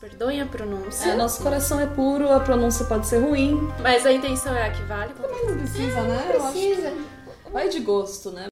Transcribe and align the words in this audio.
Perdoem 0.00 0.42
a 0.42 0.46
pronúncia. 0.46 1.10
É, 1.10 1.16
nosso 1.16 1.42
coração 1.42 1.80
é 1.80 1.86
puro, 1.86 2.30
a 2.30 2.38
pronúncia 2.40 2.84
pode 2.84 3.06
ser 3.06 3.18
ruim. 3.18 3.58
Mas 3.82 4.04
a 4.04 4.12
intenção 4.12 4.54
é 4.54 4.66
a 4.66 4.70
que 4.70 4.82
vale. 4.82 5.14
Também 5.14 5.46
não 5.46 5.56
precisa, 5.56 6.02
né? 6.02 6.30
Eu 6.34 6.42
acho 6.44 6.52
Precisa. 6.52 6.90
que 7.44 7.50
vai 7.52 7.68
de 7.70 7.80
gosto, 7.80 8.30
né? 8.30 8.46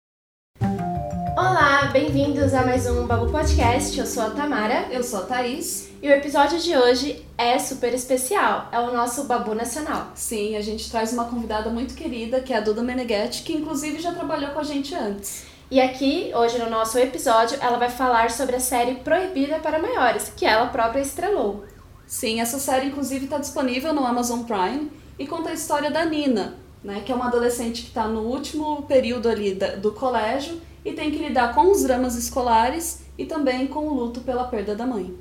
Olá, 1.36 1.90
bem-vindos 1.92 2.54
a 2.54 2.64
mais 2.64 2.86
um 2.86 3.06
Babu 3.06 3.30
Podcast. 3.30 3.98
Eu 3.98 4.06
sou 4.06 4.22
a 4.22 4.30
Tamara 4.30 4.86
Eu 4.90 5.02
sou 5.04 5.18
a 5.18 5.22
Thaís. 5.24 5.90
e 6.00 6.08
o 6.08 6.12
episódio 6.12 6.58
de 6.58 6.74
hoje 6.76 7.26
é 7.36 7.58
super 7.58 7.92
especial. 7.92 8.68
É 8.72 8.78
o 8.78 8.92
nosso 8.94 9.24
Babu 9.24 9.54
Nacional. 9.54 10.12
Sim, 10.14 10.56
a 10.56 10.62
gente 10.62 10.90
traz 10.90 11.12
uma 11.12 11.26
convidada 11.26 11.68
muito 11.68 11.94
querida, 11.94 12.40
que 12.40 12.54
é 12.54 12.56
a 12.56 12.60
Duda 12.60 12.82
Meneghetti, 12.82 13.42
que 13.42 13.52
inclusive 13.52 14.00
já 14.00 14.14
trabalhou 14.14 14.50
com 14.52 14.60
a 14.60 14.64
gente 14.64 14.94
antes. 14.94 15.44
E 15.70 15.80
aqui, 15.80 16.30
hoje 16.34 16.58
no 16.58 16.68
nosso 16.70 16.98
episódio, 16.98 17.58
ela 17.60 17.78
vai 17.78 17.90
falar 17.90 18.30
sobre 18.30 18.56
a 18.56 18.60
série 18.60 18.96
Proibida 18.96 19.58
para 19.58 19.78
Maiores, 19.78 20.32
que 20.36 20.44
ela 20.46 20.66
própria 20.66 21.00
estrelou. 21.00 21.64
Sim, 22.06 22.40
essa 22.40 22.58
série 22.58 22.86
inclusive 22.86 23.24
está 23.24 23.38
disponível 23.38 23.92
no 23.92 24.06
Amazon 24.06 24.42
Prime 24.44 24.90
e 25.18 25.26
conta 25.26 25.50
a 25.50 25.54
história 25.54 25.90
da 25.90 26.04
Nina, 26.04 26.56
né, 26.82 27.02
que 27.04 27.10
é 27.10 27.14
uma 27.14 27.28
adolescente 27.28 27.82
que 27.82 27.88
está 27.88 28.06
no 28.06 28.20
último 28.22 28.82
período 28.82 29.28
ali 29.28 29.54
da- 29.54 29.76
do 29.76 29.90
colégio 29.92 30.60
e 30.84 30.92
tem 30.92 31.10
que 31.10 31.16
lidar 31.18 31.54
com 31.54 31.70
os 31.72 31.82
dramas 31.82 32.14
escolares 32.14 33.02
e 33.16 33.24
também 33.24 33.66
com 33.66 33.88
o 33.88 33.94
luto 33.94 34.20
pela 34.20 34.44
perda 34.44 34.74
da 34.74 34.86
mãe. 34.86 35.16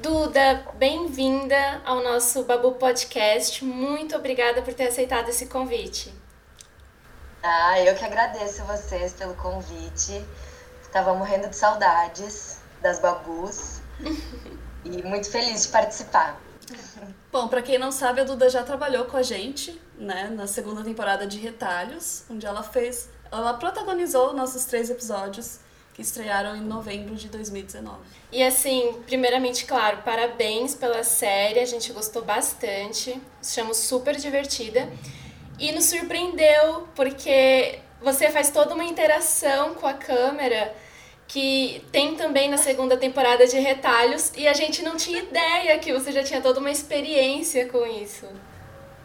Duda, 0.00 0.64
bem-vinda 0.78 1.82
ao 1.84 2.00
nosso 2.02 2.44
Babu 2.44 2.72
Podcast. 2.72 3.64
Muito 3.64 4.14
obrigada 4.14 4.62
por 4.62 4.72
ter 4.72 4.86
aceitado 4.86 5.28
esse 5.30 5.46
convite. 5.46 6.12
Ah, 7.42 7.80
eu 7.80 7.94
que 7.94 8.04
agradeço 8.04 8.64
vocês 8.64 9.12
pelo 9.12 9.34
convite. 9.34 10.24
Tava 10.92 11.14
morrendo 11.14 11.48
de 11.48 11.56
saudades 11.56 12.58
das 12.80 12.98
babus 12.98 13.80
e 14.84 15.02
muito 15.02 15.30
feliz 15.30 15.64
de 15.64 15.68
participar. 15.68 16.40
Bom, 17.30 17.48
pra 17.48 17.60
quem 17.60 17.78
não 17.78 17.92
sabe, 17.92 18.20
a 18.20 18.24
Duda 18.24 18.48
já 18.48 18.62
trabalhou 18.62 19.04
com 19.04 19.16
a 19.16 19.22
gente, 19.22 19.80
né, 19.98 20.28
na 20.34 20.46
segunda 20.46 20.82
temporada 20.82 21.26
de 21.26 21.38
Retalhos, 21.38 22.24
onde 22.30 22.46
ela 22.46 22.62
fez, 22.62 23.10
ela 23.30 23.54
protagonizou 23.54 24.32
nossos 24.32 24.64
três 24.64 24.88
episódios 24.88 25.60
que 25.92 26.02
estrearam 26.02 26.54
em 26.54 26.60
novembro 26.60 27.14
de 27.14 27.28
2019. 27.28 27.98
E 28.30 28.42
assim, 28.42 29.00
primeiramente, 29.06 29.64
claro, 29.64 30.02
parabéns 30.04 30.74
pela 30.74 31.02
série, 31.02 31.58
a 31.58 31.64
gente 31.64 31.92
gostou 31.92 32.22
bastante, 32.22 33.20
achamos 33.40 33.78
super 33.78 34.16
divertida. 34.16 34.90
E 35.58 35.72
nos 35.72 35.86
surpreendeu, 35.86 36.88
porque 36.94 37.78
você 38.00 38.30
faz 38.30 38.50
toda 38.50 38.74
uma 38.74 38.84
interação 38.84 39.74
com 39.74 39.86
a 39.86 39.94
câmera 39.94 40.74
que 41.26 41.84
tem 41.90 42.14
também 42.14 42.48
na 42.48 42.56
segunda 42.56 42.96
temporada 42.96 43.46
de 43.46 43.58
Retalhos, 43.58 44.32
e 44.36 44.46
a 44.46 44.52
gente 44.52 44.82
não 44.82 44.96
tinha 44.96 45.18
ideia 45.18 45.78
que 45.78 45.92
você 45.92 46.12
já 46.12 46.22
tinha 46.22 46.40
toda 46.40 46.60
uma 46.60 46.70
experiência 46.70 47.66
com 47.68 47.84
isso. 47.86 48.28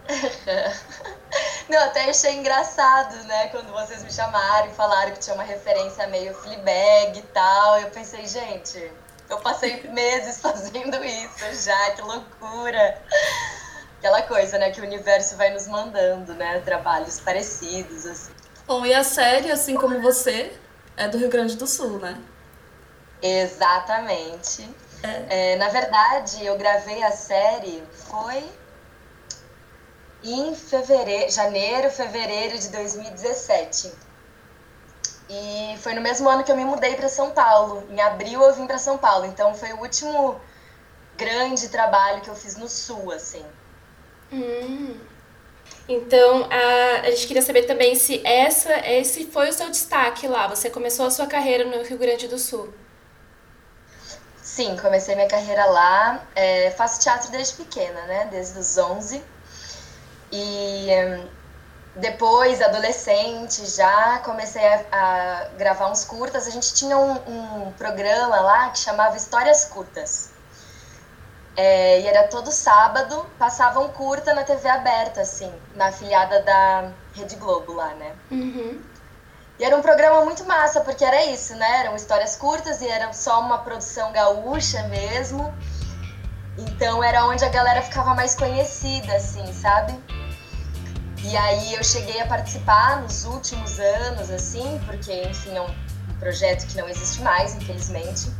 Não, 1.70 1.80
até 1.86 2.10
achei 2.10 2.34
engraçado, 2.34 3.16
né, 3.24 3.48
quando 3.48 3.72
vocês 3.72 4.04
me 4.04 4.12
chamaram 4.12 4.70
e 4.70 4.74
falaram 4.74 5.14
que 5.14 5.20
tinha 5.20 5.34
uma 5.34 5.44
referência 5.44 6.06
meio 6.08 6.34
Fleabag 6.34 7.18
e 7.18 7.22
tal. 7.34 7.80
Eu 7.80 7.90
pensei, 7.92 8.28
gente, 8.28 8.92
eu 9.30 9.38
passei 9.38 9.82
meses 9.90 10.40
fazendo 10.42 11.04
isso 11.04 11.64
já, 11.64 11.92
que 11.92 12.02
loucura. 12.02 13.02
Aquela 14.02 14.24
coisa, 14.24 14.58
né, 14.58 14.72
que 14.72 14.82
o 14.82 14.84
universo 14.84 15.38
vai 15.38 15.52
nos 15.52 15.68
mandando, 15.68 16.34
né, 16.34 16.60
trabalhos 16.62 17.20
parecidos, 17.20 18.08
assim. 18.08 18.32
Bom, 18.66 18.84
e 18.84 18.92
a 18.96 19.04
série, 19.04 19.52
assim 19.52 19.76
como 19.76 20.02
você, 20.02 20.58
é 20.98 21.08
do 21.08 21.20
Rio 21.20 21.30
Grande 21.30 21.56
do 21.56 21.68
Sul, 21.68 22.00
né? 22.00 22.20
Exatamente. 23.22 24.68
É, 25.04 25.56
na 25.58 25.70
verdade, 25.70 26.44
eu 26.44 26.58
gravei 26.58 27.04
a 27.04 27.12
série 27.12 27.84
foi 27.92 28.44
em 30.24 30.56
fevereiro, 30.56 31.32
janeiro, 31.32 31.92
fevereiro 31.92 32.58
de 32.58 32.70
2017. 32.70 33.94
E 35.30 35.78
foi 35.78 35.94
no 35.94 36.02
mesmo 36.02 36.28
ano 36.28 36.44
que 36.44 36.52
eu 36.52 36.56
me 36.56 36.66
mudei 36.66 36.96
para 36.96 37.08
São 37.08 37.30
Paulo. 37.30 37.86
Em 37.92 38.02
abril 38.02 38.42
eu 38.42 38.54
vim 38.56 38.66
para 38.66 38.80
São 38.80 38.98
Paulo, 38.98 39.28
então 39.28 39.54
foi 39.54 39.74
o 39.74 39.80
último 39.80 40.42
grande 41.16 41.70
trabalho 41.70 42.22
que 42.22 42.30
eu 42.30 42.36
fiz 42.36 42.56
no 42.56 42.68
Sul, 42.68 43.12
assim. 43.12 43.46
Hum. 44.32 45.00
Então, 45.88 46.48
a, 46.50 47.08
a 47.08 47.12
gente 47.12 47.28
queria 47.28 47.42
saber 47.42 47.64
também 47.64 47.96
se 47.96 48.26
essa, 48.26 48.74
esse 48.88 49.26
foi 49.26 49.50
o 49.50 49.54
seu 49.54 49.70
destaque 49.70 50.28
lá. 50.28 50.48
Você 50.48 50.70
começou 50.70 51.06
a 51.06 51.12
sua 51.12 51.28
carreira 51.28 51.66
no 51.66 51.84
Rio 51.84 51.98
Grande 51.98 52.28
do 52.28 52.40
Sul. 52.40 52.74
Sim, 54.42 54.78
comecei 54.78 55.16
minha 55.16 55.28
carreira 55.28 55.66
lá. 55.66 56.26
É, 56.36 56.72
faço 56.72 57.02
teatro 57.02 57.30
desde 57.32 57.56
pequena, 57.56 58.02
né? 58.04 58.28
Desde 58.32 58.60
os 58.60 58.78
11. 58.78 59.24
E 60.32 60.88
hum, 60.90 61.28
depois, 61.96 62.62
adolescente, 62.62 63.66
já 63.66 64.20
comecei 64.20 64.66
a, 64.66 64.86
a 64.92 65.46
gravar 65.58 65.92
uns 65.92 66.06
curtas. 66.06 66.48
A 66.48 66.50
gente 66.50 66.74
tinha 66.74 66.98
um, 66.98 67.68
um 67.68 67.72
programa 67.74 68.40
lá 68.40 68.70
que 68.70 68.80
chamava 68.80 69.18
Histórias 69.18 69.66
Curtas. 69.66 70.31
É, 71.56 72.02
e 72.02 72.08
era 72.08 72.28
todo 72.28 72.50
sábado, 72.52 73.26
passava 73.38 73.82
um 73.82 73.90
curta 73.90 74.34
na 74.34 74.44
TV 74.44 74.70
aberta, 74.70 75.22
assim, 75.22 75.52
na 75.76 75.88
afiliada 75.88 76.42
da 76.44 76.92
Rede 77.14 77.36
Globo 77.36 77.74
lá, 77.74 77.94
né? 77.96 78.14
Uhum. 78.32 78.82
E 79.60 79.64
era 79.64 79.76
um 79.76 79.82
programa 79.82 80.24
muito 80.24 80.46
massa, 80.46 80.82
porque 80.82 81.04
era 81.04 81.26
isso, 81.26 81.56
né? 81.56 81.82
Eram 81.82 81.96
histórias 81.96 82.36
curtas 82.36 82.82
e 82.82 82.88
era 82.88 83.12
só 83.14 83.42
uma 83.42 83.60
produção 83.60 84.12
gaúcha 84.12 84.82
mesmo. 84.88 85.54
Então 86.58 87.04
era 87.04 87.26
onde 87.26 87.44
a 87.46 87.50
galera 87.50 87.82
ficava 87.82 88.16
mais 88.16 88.34
conhecida, 88.34 89.14
assim, 89.16 89.52
sabe? 89.54 89.94
E 91.24 91.38
aí 91.38 91.76
eu 91.76 91.84
cheguei 91.84 92.20
a 92.20 92.26
participar 92.26 93.02
nos 93.02 93.26
últimos 93.26 93.80
anos, 93.80 94.32
assim, 94.32 94.82
porque, 94.86 95.14
enfim, 95.24 95.56
é 95.56 95.62
um 95.62 95.74
projeto 96.20 96.66
que 96.66 96.78
não 96.78 96.90
existe 96.90 97.22
mais, 97.22 97.54
infelizmente. 97.54 98.32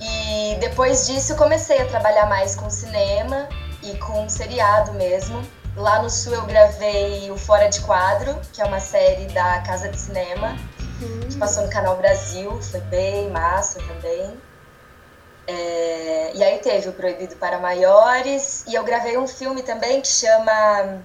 E 0.00 0.56
depois 0.60 1.06
disso 1.06 1.36
comecei 1.36 1.78
a 1.80 1.86
trabalhar 1.86 2.26
mais 2.26 2.56
com 2.56 2.70
cinema 2.70 3.48
e 3.82 3.96
com 3.98 4.28
seriado 4.28 4.92
mesmo. 4.94 5.42
Lá 5.76 6.02
no 6.02 6.10
Sul 6.10 6.34
eu 6.34 6.46
gravei 6.46 7.30
o 7.30 7.36
Fora 7.36 7.68
de 7.68 7.80
Quadro, 7.80 8.40
que 8.52 8.60
é 8.60 8.64
uma 8.64 8.80
série 8.80 9.26
da 9.26 9.60
Casa 9.60 9.88
de 9.88 9.96
Cinema, 9.96 10.56
que 11.28 11.36
passou 11.36 11.64
no 11.64 11.70
Canal 11.70 11.96
Brasil, 11.96 12.60
foi 12.62 12.80
bem 12.80 13.30
massa 13.30 13.78
também. 13.86 14.40
É, 15.46 16.32
e 16.34 16.44
aí 16.44 16.58
teve 16.58 16.88
o 16.88 16.92
Proibido 16.92 17.36
para 17.36 17.58
Maiores, 17.58 18.64
e 18.66 18.74
eu 18.74 18.84
gravei 18.84 19.18
um 19.18 19.26
filme 19.26 19.62
também 19.62 20.00
que 20.00 20.08
chama 20.08 21.02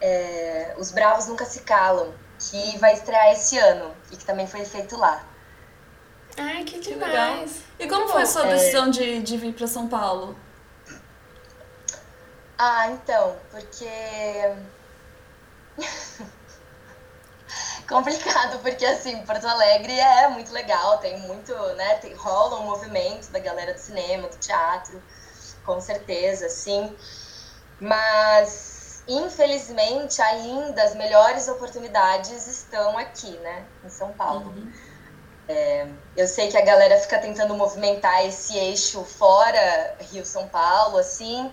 é, 0.00 0.74
Os 0.78 0.90
Bravos 0.90 1.26
Nunca 1.26 1.44
Se 1.44 1.60
Calam, 1.60 2.12
que 2.38 2.78
vai 2.78 2.94
estrear 2.94 3.32
esse 3.32 3.58
ano, 3.58 3.94
e 4.10 4.16
que 4.16 4.24
também 4.24 4.46
foi 4.46 4.64
feito 4.64 4.96
lá. 4.96 5.24
Ai, 6.38 6.64
que 6.64 6.78
Que 6.80 6.94
legal. 6.94 7.10
demais. 7.36 7.62
E 7.78 7.86
como 7.88 8.08
foi 8.08 8.22
a 8.22 8.26
sua 8.26 8.46
É. 8.46 8.54
decisão 8.54 8.90
de, 8.90 9.22
de 9.22 9.36
vir 9.36 9.54
para 9.54 9.66
São 9.66 9.88
Paulo? 9.88 10.36
Ah, 12.58 12.88
então, 12.90 13.36
porque. 13.50 13.86
Complicado, 17.88 18.58
porque 18.60 18.84
assim, 18.84 19.24
Porto 19.24 19.46
Alegre 19.46 19.92
é 19.98 20.28
muito 20.28 20.52
legal, 20.52 20.98
tem 20.98 21.18
muito, 21.20 21.54
né? 21.74 21.94
Tem, 21.96 22.12
rola 22.14 22.58
um 22.60 22.64
movimento 22.64 23.30
da 23.30 23.38
galera 23.38 23.72
do 23.74 23.78
cinema, 23.78 24.26
do 24.28 24.36
teatro, 24.38 25.00
com 25.64 25.80
certeza, 25.80 26.48
sim. 26.48 26.96
Mas, 27.78 29.04
infelizmente, 29.06 30.20
ainda 30.20 30.82
as 30.82 30.96
melhores 30.96 31.46
oportunidades 31.46 32.46
estão 32.48 32.98
aqui, 32.98 33.36
né? 33.38 33.64
Em 33.84 33.88
São 33.88 34.12
Paulo. 34.14 34.52
É, 35.48 35.86
eu 36.16 36.26
sei 36.26 36.48
que 36.48 36.56
a 36.56 36.64
galera 36.64 36.98
fica 36.98 37.18
tentando 37.18 37.54
movimentar 37.54 38.26
esse 38.26 38.56
eixo 38.56 39.04
fora 39.04 39.96
Rio-São 40.10 40.48
Paulo, 40.48 40.98
assim, 40.98 41.52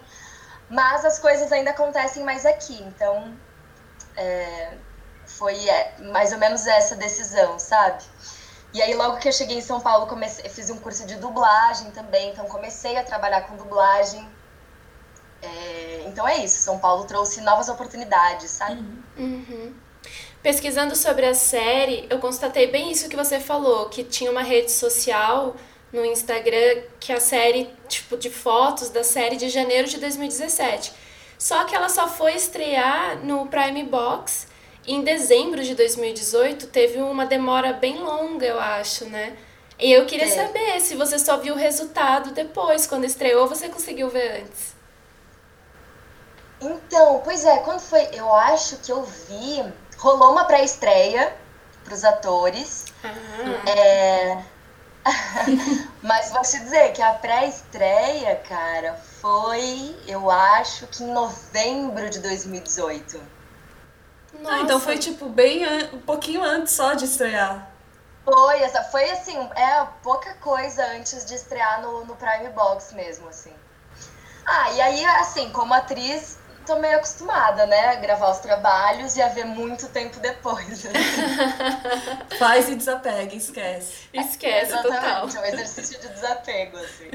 mas 0.68 1.06
as 1.06 1.20
coisas 1.20 1.52
ainda 1.52 1.70
acontecem 1.70 2.24
mais 2.24 2.44
aqui, 2.46 2.82
então 2.82 3.38
é, 4.18 4.78
foi 5.26 5.70
é, 5.70 5.96
mais 6.12 6.32
ou 6.32 6.40
menos 6.40 6.66
essa 6.66 6.96
decisão, 6.96 7.60
sabe? 7.60 8.04
E 8.74 8.82
aí 8.82 8.96
logo 8.96 9.18
que 9.18 9.28
eu 9.28 9.32
cheguei 9.32 9.58
em 9.58 9.62
São 9.62 9.80
Paulo, 9.80 10.08
comecei, 10.08 10.50
fiz 10.50 10.72
um 10.72 10.80
curso 10.80 11.06
de 11.06 11.16
dublagem 11.18 11.92
também, 11.92 12.32
então 12.32 12.48
comecei 12.48 12.98
a 12.98 13.04
trabalhar 13.04 13.42
com 13.42 13.56
dublagem. 13.56 14.28
É, 15.44 16.06
então 16.08 16.28
é 16.28 16.38
isso, 16.38 16.60
São 16.62 16.80
Paulo 16.80 17.06
trouxe 17.06 17.42
novas 17.42 17.70
oportunidades, 17.70 18.50
sabe? 18.50 18.82
Uhum. 19.16 19.76
Pesquisando 20.44 20.94
sobre 20.94 21.26
a 21.26 21.34
série, 21.34 22.06
eu 22.10 22.20
constatei 22.20 22.68
bem 22.68 22.92
isso 22.92 23.08
que 23.08 23.16
você 23.16 23.40
falou, 23.40 23.88
que 23.88 24.04
tinha 24.04 24.30
uma 24.30 24.44
rede 24.44 24.72
social 24.72 25.56
no 25.94 26.04
Instagram 26.04 26.84
que 27.00 27.14
a 27.14 27.20
série, 27.22 27.70
tipo, 27.88 28.18
de 28.18 28.30
fotos 28.30 28.90
da 28.90 29.06
série 29.06 29.38
de 29.38 29.48
janeiro 29.48 29.88
de 29.88 29.98
2017. 29.98 30.92
Só 31.40 31.64
que 31.64 31.74
ela 31.74 31.88
só 31.88 32.10
foi 32.10 32.34
estrear 32.34 33.24
no 33.24 33.48
Prime 33.48 33.84
Box 33.84 34.48
em 34.86 35.02
dezembro 35.02 35.64
de 35.64 35.76
2018. 35.76 36.68
Teve 36.68 37.02
uma 37.02 37.26
demora 37.26 37.72
bem 37.72 38.00
longa, 38.00 38.46
eu 38.46 38.60
acho, 38.60 39.06
né? 39.06 39.38
E 39.80 39.94
eu 39.94 40.06
queria 40.06 40.28
saber 40.28 40.82
se 40.82 40.96
você 40.96 41.18
só 41.18 41.38
viu 41.38 41.54
o 41.54 41.58
resultado 41.58 42.32
depois, 42.32 42.86
quando 42.86 43.06
estreou, 43.06 43.44
ou 43.44 43.48
você 43.48 43.70
conseguiu 43.70 44.10
ver 44.10 44.42
antes? 44.42 44.76
Então, 46.60 47.22
pois 47.24 47.46
é, 47.46 47.60
quando 47.60 47.80
foi. 47.80 48.10
Eu 48.14 48.34
acho 48.34 48.78
que 48.78 48.92
eu 48.92 49.04
vi. 49.04 49.64
Rolou 50.04 50.34
uma 50.34 50.44
pré-estreia 50.44 51.34
pros 51.86 52.04
atores. 52.04 52.84
Ah. 53.02 53.70
É. 53.70 54.44
Mas 56.04 56.30
vou 56.30 56.42
te 56.42 56.60
dizer 56.60 56.92
que 56.92 57.02
a 57.02 57.14
pré-estreia, 57.14 58.36
cara, 58.48 58.96
foi, 59.22 59.96
eu 60.06 60.30
acho 60.30 60.88
que 60.88 61.06
em 61.06 61.14
novembro 61.14 62.10
de 62.10 62.20
2018. 62.20 63.18
Ah, 64.46 64.60
então 64.60 64.78
foi 64.82 64.98
tipo 64.98 65.30
bem 65.30 65.66
um 65.94 66.00
pouquinho 66.00 66.44
antes 66.44 66.74
só 66.74 66.96
de 66.96 67.06
estrear. 67.06 67.72
Foi, 68.26 68.60
essa 68.60 68.84
foi 68.84 69.10
assim, 69.10 69.38
é 69.56 69.88
pouca 70.02 70.34
coisa 70.36 70.86
antes 70.98 71.26
de 71.26 71.36
estrear 71.36 71.82
no, 71.82 72.04
no 72.04 72.18
Prime 72.18 72.50
Box 72.50 72.94
mesmo, 72.94 73.30
assim. 73.30 73.54
Ah, 74.46 74.70
e 74.74 74.82
aí, 74.82 75.06
assim, 75.06 75.50
como 75.52 75.74
atriz, 75.74 76.38
tô 76.66 76.78
meio 76.78 76.98
acostumada, 76.98 77.66
né? 77.66 77.90
A 77.90 77.96
gravar 77.96 78.32
os 78.32 78.40
trabalhos 78.40 79.16
e 79.16 79.22
a 79.22 79.28
ver 79.30 79.46
muito 79.46 79.88
tempo 79.90 80.20
depois. 80.20 80.86
Faz 82.40 82.70
e 82.70 82.76
desapega, 82.76 83.36
esquece. 83.36 84.10
Esquece, 84.14 84.72
Exatamente, 84.72 85.02
total. 85.02 85.30
é 85.30 85.40
um 85.40 85.54
exercício 85.54 86.00
de 86.00 86.08
desapego, 86.10 86.78
assim. 86.78 87.12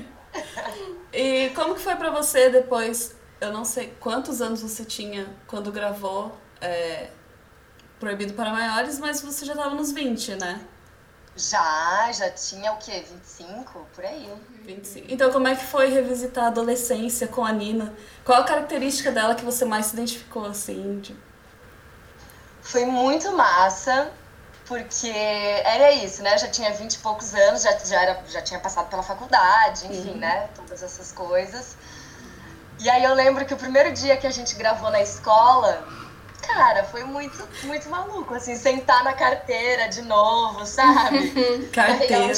E 1.12 1.50
como 1.54 1.74
que 1.74 1.80
foi 1.80 1.96
pra 1.96 2.10
você 2.10 2.50
depois? 2.50 3.16
Eu 3.40 3.52
não 3.52 3.64
sei 3.64 3.94
quantos 4.00 4.42
anos 4.42 4.62
você 4.62 4.84
tinha 4.84 5.26
quando 5.46 5.70
gravou 5.70 6.36
é, 6.60 7.08
Proibido 7.98 8.34
para 8.34 8.50
Maiores, 8.50 8.98
mas 8.98 9.20
você 9.20 9.44
já 9.44 9.54
tava 9.54 9.74
nos 9.74 9.92
20, 9.92 10.36
né? 10.36 10.60
Já, 11.38 12.10
já 12.12 12.28
tinha 12.30 12.72
o 12.72 12.78
quê? 12.78 13.04
25? 13.08 13.86
Por 13.94 14.04
aí. 14.04 14.28
25. 14.64 15.06
Então, 15.08 15.30
como 15.30 15.46
é 15.46 15.54
que 15.54 15.64
foi 15.64 15.88
revisitar 15.88 16.44
a 16.44 16.46
adolescência 16.48 17.28
com 17.28 17.44
a 17.44 17.52
Nina? 17.52 17.94
Qual 18.24 18.40
a 18.40 18.44
característica 18.44 19.12
dela 19.12 19.36
que 19.36 19.44
você 19.44 19.64
mais 19.64 19.86
se 19.86 19.94
identificou, 19.94 20.46
assim? 20.46 20.98
De... 20.98 21.16
Foi 22.60 22.84
muito 22.84 23.30
massa, 23.32 24.10
porque 24.66 25.08
era 25.08 25.92
isso, 25.92 26.24
né? 26.24 26.34
Eu 26.34 26.38
já 26.38 26.48
tinha 26.48 26.72
20 26.72 26.94
e 26.94 26.98
poucos 26.98 27.32
anos, 27.32 27.62
já, 27.62 27.78
já, 27.78 28.02
era, 28.02 28.22
já 28.28 28.42
tinha 28.42 28.58
passado 28.58 28.90
pela 28.90 29.04
faculdade, 29.04 29.86
enfim, 29.86 30.14
né? 30.14 30.48
Todas 30.56 30.82
essas 30.82 31.12
coisas. 31.12 31.76
E 32.80 32.90
aí 32.90 33.04
eu 33.04 33.14
lembro 33.14 33.46
que 33.46 33.54
o 33.54 33.56
primeiro 33.56 33.92
dia 33.92 34.16
que 34.16 34.26
a 34.26 34.30
gente 34.30 34.56
gravou 34.56 34.90
na 34.90 35.00
escola, 35.00 35.86
cara, 36.42 36.84
foi 36.84 37.04
muito, 37.04 37.46
muito 37.66 37.88
maluco, 37.88 38.34
assim, 38.34 38.56
sentar 38.56 39.02
na 39.04 39.12
carteira 39.12 39.88
de 39.88 40.02
novo, 40.02 40.64
sabe? 40.66 41.32
Carteira. 41.72 42.32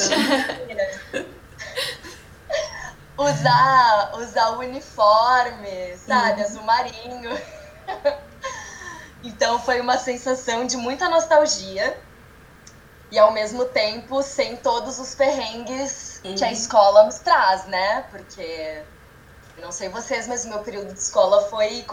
usar, 3.17 4.11
usar 4.15 4.49
o 4.51 4.59
uniforme, 4.59 5.97
sabe? 5.97 6.41
Azul 6.41 6.63
marinho. 6.63 7.31
então 9.23 9.59
foi 9.59 9.79
uma 9.79 9.97
sensação 9.97 10.65
de 10.65 10.77
muita 10.77 11.07
nostalgia 11.09 11.97
e 13.11 13.19
ao 13.19 13.31
mesmo 13.31 13.65
tempo 13.65 14.23
sem 14.23 14.57
todos 14.57 14.97
os 14.99 15.13
perrengues 15.15 16.19
que 16.23 16.43
a 16.43 16.47
Uhum. 16.47 16.53
escola 16.53 17.03
nos 17.03 17.19
traz, 17.19 17.65
né? 17.67 18.03
Porque 18.09 18.85
não 19.57 19.71
sei 19.71 19.89
vocês, 19.89 20.27
mas 20.27 20.45
o 20.45 20.49
meu 20.49 20.63
período 20.63 20.93
de 20.93 20.99
escola 20.99 21.41
foi 21.49 21.83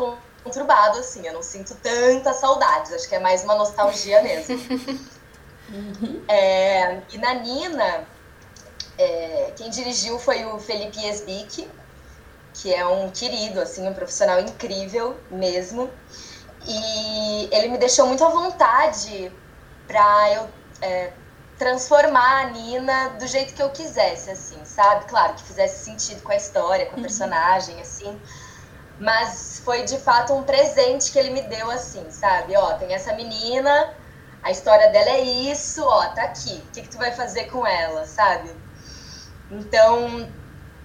conturbado, 0.42 0.98
assim. 0.98 1.26
Eu 1.26 1.34
não 1.34 1.42
sinto 1.42 1.74
tanta 1.76 2.32
saudades, 2.32 2.92
acho 2.92 3.08
que 3.08 3.14
é 3.14 3.18
mais 3.18 3.44
uma 3.44 3.54
nostalgia 3.54 4.22
mesmo. 4.22 4.58
É, 6.26 7.02
e 7.12 7.18
na 7.18 7.34
Nina, 7.34 8.06
é, 8.96 9.52
quem 9.54 9.68
dirigiu 9.68 10.18
foi 10.18 10.44
o 10.46 10.58
Felipe 10.58 10.98
Esbic, 11.06 11.68
que 12.54 12.72
é 12.72 12.86
um 12.86 13.10
querido, 13.10 13.60
assim, 13.60 13.86
um 13.86 13.92
profissional 13.92 14.40
incrível 14.40 15.16
mesmo. 15.30 15.90
E 16.66 17.48
ele 17.52 17.68
me 17.68 17.78
deixou 17.78 18.06
muito 18.06 18.24
à 18.24 18.28
vontade 18.30 19.30
para 19.86 20.32
eu 20.32 20.48
é, 20.82 21.12
transformar 21.58 22.46
a 22.46 22.50
Nina 22.50 23.10
do 23.10 23.26
jeito 23.26 23.54
que 23.54 23.62
eu 23.62 23.70
quisesse, 23.70 24.30
assim, 24.30 24.58
sabe? 24.64 25.06
Claro, 25.06 25.34
que 25.34 25.42
fizesse 25.42 25.84
sentido 25.84 26.22
com 26.22 26.32
a 26.32 26.36
história, 26.36 26.86
com 26.86 26.96
a 26.96 27.00
personagem, 27.00 27.80
assim. 27.80 28.20
Mas 29.00 29.60
foi 29.64 29.84
de 29.84 29.98
fato 29.98 30.32
um 30.34 30.42
presente 30.42 31.12
que 31.12 31.18
ele 31.18 31.30
me 31.30 31.42
deu, 31.42 31.70
assim, 31.70 32.10
sabe? 32.10 32.56
Ó, 32.56 32.74
tem 32.74 32.92
essa 32.92 33.12
menina, 33.12 33.94
a 34.42 34.50
história 34.50 34.90
dela 34.90 35.10
é 35.10 35.20
isso, 35.20 35.84
ó, 35.84 36.06
tá 36.08 36.22
aqui. 36.22 36.62
O 36.68 36.72
que, 36.72 36.82
que 36.82 36.88
tu 36.88 36.98
vai 36.98 37.12
fazer 37.12 37.44
com 37.44 37.66
ela, 37.66 38.04
sabe? 38.06 38.50
Então, 39.50 40.28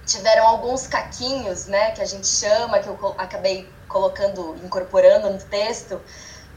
tiveram 0.06 0.46
alguns 0.46 0.86
caquinhos, 0.86 1.66
né, 1.66 1.90
que 1.92 2.02
a 2.02 2.06
gente 2.06 2.26
chama, 2.26 2.78
que 2.78 2.88
eu 2.88 3.14
acabei 3.18 3.68
colocando, 3.88 4.56
incorporando 4.62 5.30
no 5.30 5.38
texto, 5.38 6.00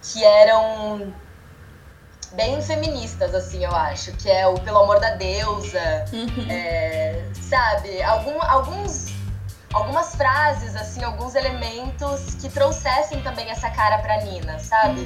que 0.02 0.24
eram 0.24 1.14
bem 2.34 2.62
feministas, 2.62 3.34
assim, 3.34 3.64
eu 3.64 3.74
acho, 3.74 4.12
que 4.14 4.30
é 4.30 4.48
o 4.48 4.56
Pelo 4.56 4.80
Amor 4.80 5.00
da 5.00 5.12
Deusa, 5.16 6.06
é, 6.50 7.24
sabe, 7.42 8.02
algum, 8.04 8.42
alguns, 8.42 9.08
algumas 9.78 10.16
frases, 10.16 10.76
assim, 10.76 11.04
alguns 11.04 11.36
elementos 11.36 12.36
que 12.42 12.50
trouxessem 12.50 13.22
também 13.22 13.50
essa 13.50 13.70
cara 13.70 14.00
pra 14.00 14.24
Nina, 14.24 14.60
sabe? 14.60 15.04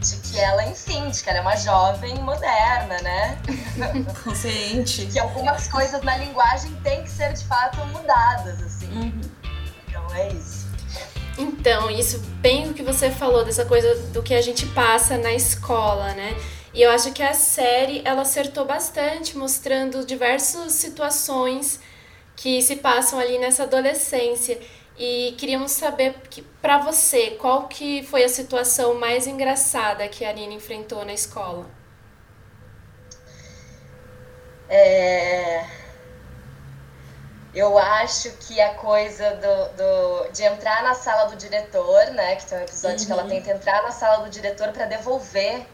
De 0.00 0.16
que 0.16 0.38
ela, 0.38 0.64
enfim, 0.64 1.10
de 1.10 1.22
que 1.22 1.28
ela 1.28 1.38
é 1.38 1.42
uma 1.42 1.56
jovem 1.56 2.14
moderna, 2.16 2.96
né? 3.02 3.38
Consciente. 4.24 5.06
que 5.06 5.18
algumas 5.18 5.68
coisas 5.68 6.02
na 6.02 6.16
linguagem 6.16 6.74
têm 6.82 7.02
que 7.02 7.10
ser 7.10 7.32
de 7.32 7.44
fato 7.44 7.78
mudadas, 7.86 8.62
assim. 8.62 8.90
Uhum. 8.92 9.20
Então 9.88 10.14
é 10.14 10.28
isso. 10.28 10.68
Então, 11.36 11.90
isso 11.90 12.18
bem 12.40 12.70
o 12.70 12.74
que 12.74 12.82
você 12.82 13.10
falou 13.10 13.44
dessa 13.44 13.64
coisa 13.64 13.94
do 14.08 14.22
que 14.22 14.34
a 14.34 14.42
gente 14.42 14.66
passa 14.66 15.16
na 15.16 15.32
escola, 15.32 16.12
né? 16.14 16.34
E 16.74 16.82
eu 16.82 16.90
acho 16.90 17.12
que 17.12 17.22
a 17.22 17.34
série 17.34 18.02
ela 18.04 18.22
acertou 18.22 18.64
bastante, 18.64 19.36
mostrando 19.36 20.04
diversas 20.04 20.72
situações 20.72 21.80
que 22.38 22.62
se 22.62 22.76
passam 22.78 23.18
ali 23.20 23.38
nessa 23.38 23.64
adolescência. 23.64 24.58
E 24.96 25.34
queríamos 25.38 25.72
saber 25.72 26.14
que 26.30 26.42
para 26.42 26.78
você, 26.78 27.32
qual 27.32 27.68
que 27.68 28.02
foi 28.04 28.24
a 28.24 28.30
situação 28.30 28.94
mais 28.94 29.26
engraçada 29.28 30.08
que 30.08 30.24
a 30.24 30.32
Nina 30.32 30.54
enfrentou 30.54 31.04
na 31.04 31.14
escola? 31.14 31.66
É, 34.68 35.64
Eu 37.52 37.78
acho 37.78 38.30
que 38.38 38.58
a 38.60 38.74
coisa 38.74 39.36
do, 39.36 39.76
do- 39.76 40.32
de 40.32 40.42
entrar 40.44 40.82
na 40.82 40.94
sala 40.94 41.26
do 41.26 41.36
diretor, 41.36 42.06
né? 42.12 42.36
Que 42.36 42.46
tem 42.46 42.58
um 42.58 42.62
episódio 42.62 43.06
que 43.06 43.12
ela 43.12 43.24
tenta 43.24 43.50
entrar 43.50 43.82
na 43.82 43.90
sala 43.92 44.24
do 44.24 44.30
diretor 44.30 44.72
para 44.72 44.86
devolver 44.86 45.66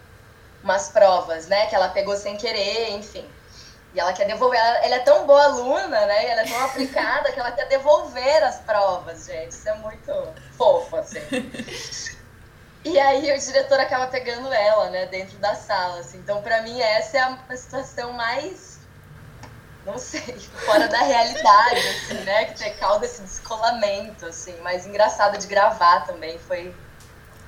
umas 0.62 0.88
provas, 0.90 1.48
né? 1.48 1.66
Que 1.68 1.74
ela 1.76 1.88
pegou 1.90 2.16
sem 2.16 2.36
querer, 2.36 2.90
enfim. 2.92 3.34
E 3.94 4.00
ela 4.00 4.12
quer 4.12 4.26
devolver. 4.26 4.58
Ela, 4.58 4.78
ela 4.78 4.94
é 4.96 5.00
tão 5.00 5.24
boa 5.24 5.44
aluna, 5.44 6.06
né? 6.06 6.24
E 6.24 6.26
ela 6.26 6.40
é 6.42 6.46
tão 6.46 6.60
aplicada 6.66 7.32
que 7.32 7.38
ela 7.38 7.52
quer 7.52 7.68
devolver 7.68 8.42
as 8.42 8.56
provas, 8.58 9.26
gente. 9.26 9.52
Isso 9.52 9.68
é 9.68 9.74
muito 9.76 10.12
fofo, 10.56 10.96
assim. 10.96 11.20
E 12.84 12.98
aí 13.00 13.32
o 13.32 13.38
diretor 13.38 13.80
acaba 13.80 14.08
pegando 14.08 14.52
ela, 14.52 14.90
né, 14.90 15.06
dentro 15.06 15.38
da 15.38 15.54
sala, 15.54 16.00
assim. 16.00 16.18
Então, 16.18 16.42
pra 16.42 16.60
mim, 16.60 16.78
essa 16.82 17.16
é 17.16 17.20
a, 17.20 17.38
a 17.48 17.56
situação 17.56 18.12
mais, 18.12 18.78
não 19.86 19.96
sei, 19.96 20.38
fora 20.66 20.86
da 20.86 20.98
realidade, 20.98 21.78
assim, 21.88 22.14
né, 22.24 22.44
que 22.44 22.58
ter 22.58 22.76
causa 22.78 23.06
esse 23.06 23.22
descolamento, 23.22 24.26
assim, 24.26 24.54
mas 24.60 24.86
engraçado 24.86 25.38
de 25.38 25.46
gravar 25.46 26.00
também, 26.00 26.38
foi... 26.38 26.74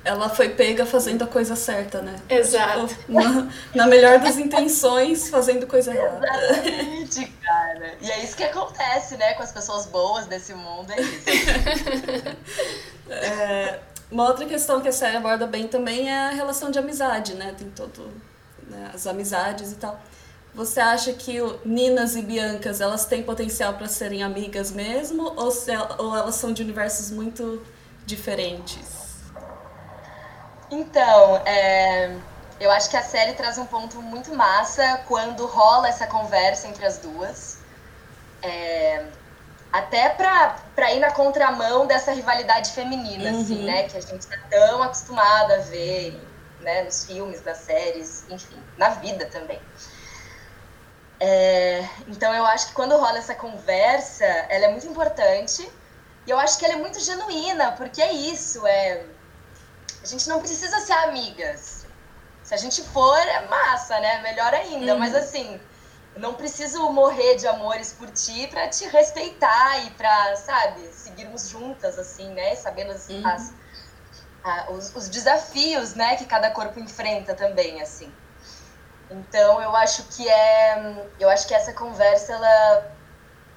Ela 0.06 0.28
foi 0.28 0.50
pega 0.50 0.86
fazendo 0.86 1.24
a 1.24 1.26
coisa 1.26 1.56
certa, 1.56 2.00
né? 2.00 2.14
Exato. 2.28 2.86
Tipo, 2.86 3.12
na, 3.12 3.48
na 3.74 3.86
melhor 3.88 4.20
das 4.20 4.38
intenções, 4.38 5.28
fazendo 5.28 5.66
coisa 5.66 5.92
errada. 5.92 6.24
Exatamente, 6.24 7.26
cara. 7.42 7.94
E 8.00 8.08
é 8.08 8.22
isso 8.22 8.36
que 8.36 8.44
acontece, 8.44 9.16
né, 9.16 9.34
com 9.34 9.42
as 9.42 9.50
pessoas 9.50 9.86
boas 9.86 10.26
desse 10.26 10.54
mundo, 10.54 10.92
é 10.92 11.00
isso. 11.00 11.26
É, 13.08 13.78
uma 14.10 14.28
outra 14.28 14.44
questão 14.46 14.80
que 14.80 14.88
a 14.88 14.92
série 14.92 15.16
aborda 15.16 15.46
bem 15.46 15.68
também 15.68 16.08
é 16.10 16.26
a 16.26 16.30
relação 16.30 16.70
de 16.70 16.78
amizade, 16.78 17.34
né? 17.34 17.54
Tem 17.56 17.68
todo 17.70 18.10
né, 18.68 18.90
as 18.94 19.06
amizades 19.06 19.72
e 19.72 19.76
tal. 19.76 20.00
Você 20.54 20.80
acha 20.80 21.12
que 21.12 21.40
o 21.40 21.60
Ninas 21.64 22.16
e 22.16 22.22
Biancas 22.22 22.80
elas 22.80 23.04
têm 23.04 23.22
potencial 23.22 23.74
para 23.74 23.86
serem 23.88 24.22
amigas 24.22 24.70
mesmo 24.70 25.32
ou, 25.36 25.50
se 25.50 25.70
ou 25.98 26.16
elas 26.16 26.34
são 26.36 26.52
de 26.52 26.62
universos 26.62 27.10
muito 27.10 27.62
diferentes? 28.06 29.05
Então, 30.70 31.36
é, 31.46 32.20
eu 32.58 32.70
acho 32.70 32.90
que 32.90 32.96
a 32.96 33.02
série 33.02 33.34
traz 33.34 33.58
um 33.58 33.66
ponto 33.66 34.02
muito 34.02 34.34
massa 34.34 34.98
quando 35.06 35.46
rola 35.46 35.88
essa 35.88 36.06
conversa 36.06 36.66
entre 36.68 36.84
as 36.84 36.98
duas. 36.98 37.58
É, 38.42 39.12
até 39.72 40.08
pra, 40.10 40.50
pra 40.74 40.92
ir 40.92 41.00
na 41.00 41.10
contramão 41.12 41.86
dessa 41.86 42.12
rivalidade 42.12 42.72
feminina, 42.72 43.30
assim, 43.30 43.64
né? 43.64 43.84
Que 43.84 43.96
a 43.96 44.00
gente 44.00 44.26
tá 44.26 44.36
tão 44.50 44.82
acostumada 44.82 45.56
a 45.56 45.58
ver 45.58 46.28
né, 46.60 46.82
nos 46.82 47.04
filmes, 47.04 47.44
nas 47.44 47.58
séries, 47.58 48.26
enfim, 48.28 48.62
na 48.76 48.90
vida 48.90 49.26
também. 49.26 49.60
É, 51.20 51.80
então 52.06 52.32
eu 52.34 52.44
acho 52.46 52.68
que 52.68 52.74
quando 52.74 52.96
rola 52.96 53.18
essa 53.18 53.34
conversa, 53.34 54.24
ela 54.24 54.66
é 54.66 54.68
muito 54.70 54.86
importante. 54.86 55.62
E 56.26 56.30
eu 56.30 56.38
acho 56.38 56.58
que 56.58 56.64
ela 56.64 56.74
é 56.74 56.78
muito 56.78 56.98
genuína, 57.00 57.72
porque 57.72 58.02
é 58.02 58.12
isso, 58.12 58.66
é. 58.66 59.15
A 60.06 60.08
gente 60.08 60.28
não 60.28 60.38
precisa 60.38 60.78
ser 60.78 60.92
amigas. 60.92 61.84
Se 62.44 62.54
a 62.54 62.56
gente 62.56 62.80
for, 62.80 63.18
é 63.18 63.44
massa, 63.48 63.98
né? 63.98 64.22
Melhor 64.22 64.54
ainda. 64.54 64.92
Uhum. 64.92 65.00
Mas 65.00 65.16
assim, 65.16 65.60
não 66.16 66.34
preciso 66.34 66.88
morrer 66.92 67.34
de 67.34 67.48
amores 67.48 67.92
por 67.92 68.08
ti 68.12 68.46
para 68.46 68.68
te 68.68 68.86
respeitar 68.86 69.84
e 69.84 69.90
para, 69.90 70.36
sabe, 70.36 70.86
seguirmos 70.92 71.48
juntas, 71.48 71.98
assim, 71.98 72.28
né? 72.34 72.54
Sabendo 72.54 72.92
as, 72.92 73.08
uhum. 73.08 73.26
as 73.26 73.52
a, 74.44 74.70
os, 74.70 74.94
os, 74.94 75.08
desafios, 75.08 75.96
né, 75.96 76.14
que 76.14 76.24
cada 76.24 76.52
corpo 76.52 76.78
enfrenta 76.78 77.34
também, 77.34 77.82
assim. 77.82 78.14
Então, 79.10 79.60
eu 79.60 79.74
acho 79.74 80.04
que 80.04 80.28
é, 80.28 81.04
eu 81.18 81.28
acho 81.28 81.48
que 81.48 81.54
essa 81.54 81.72
conversa 81.72 82.32
ela, 82.32 82.92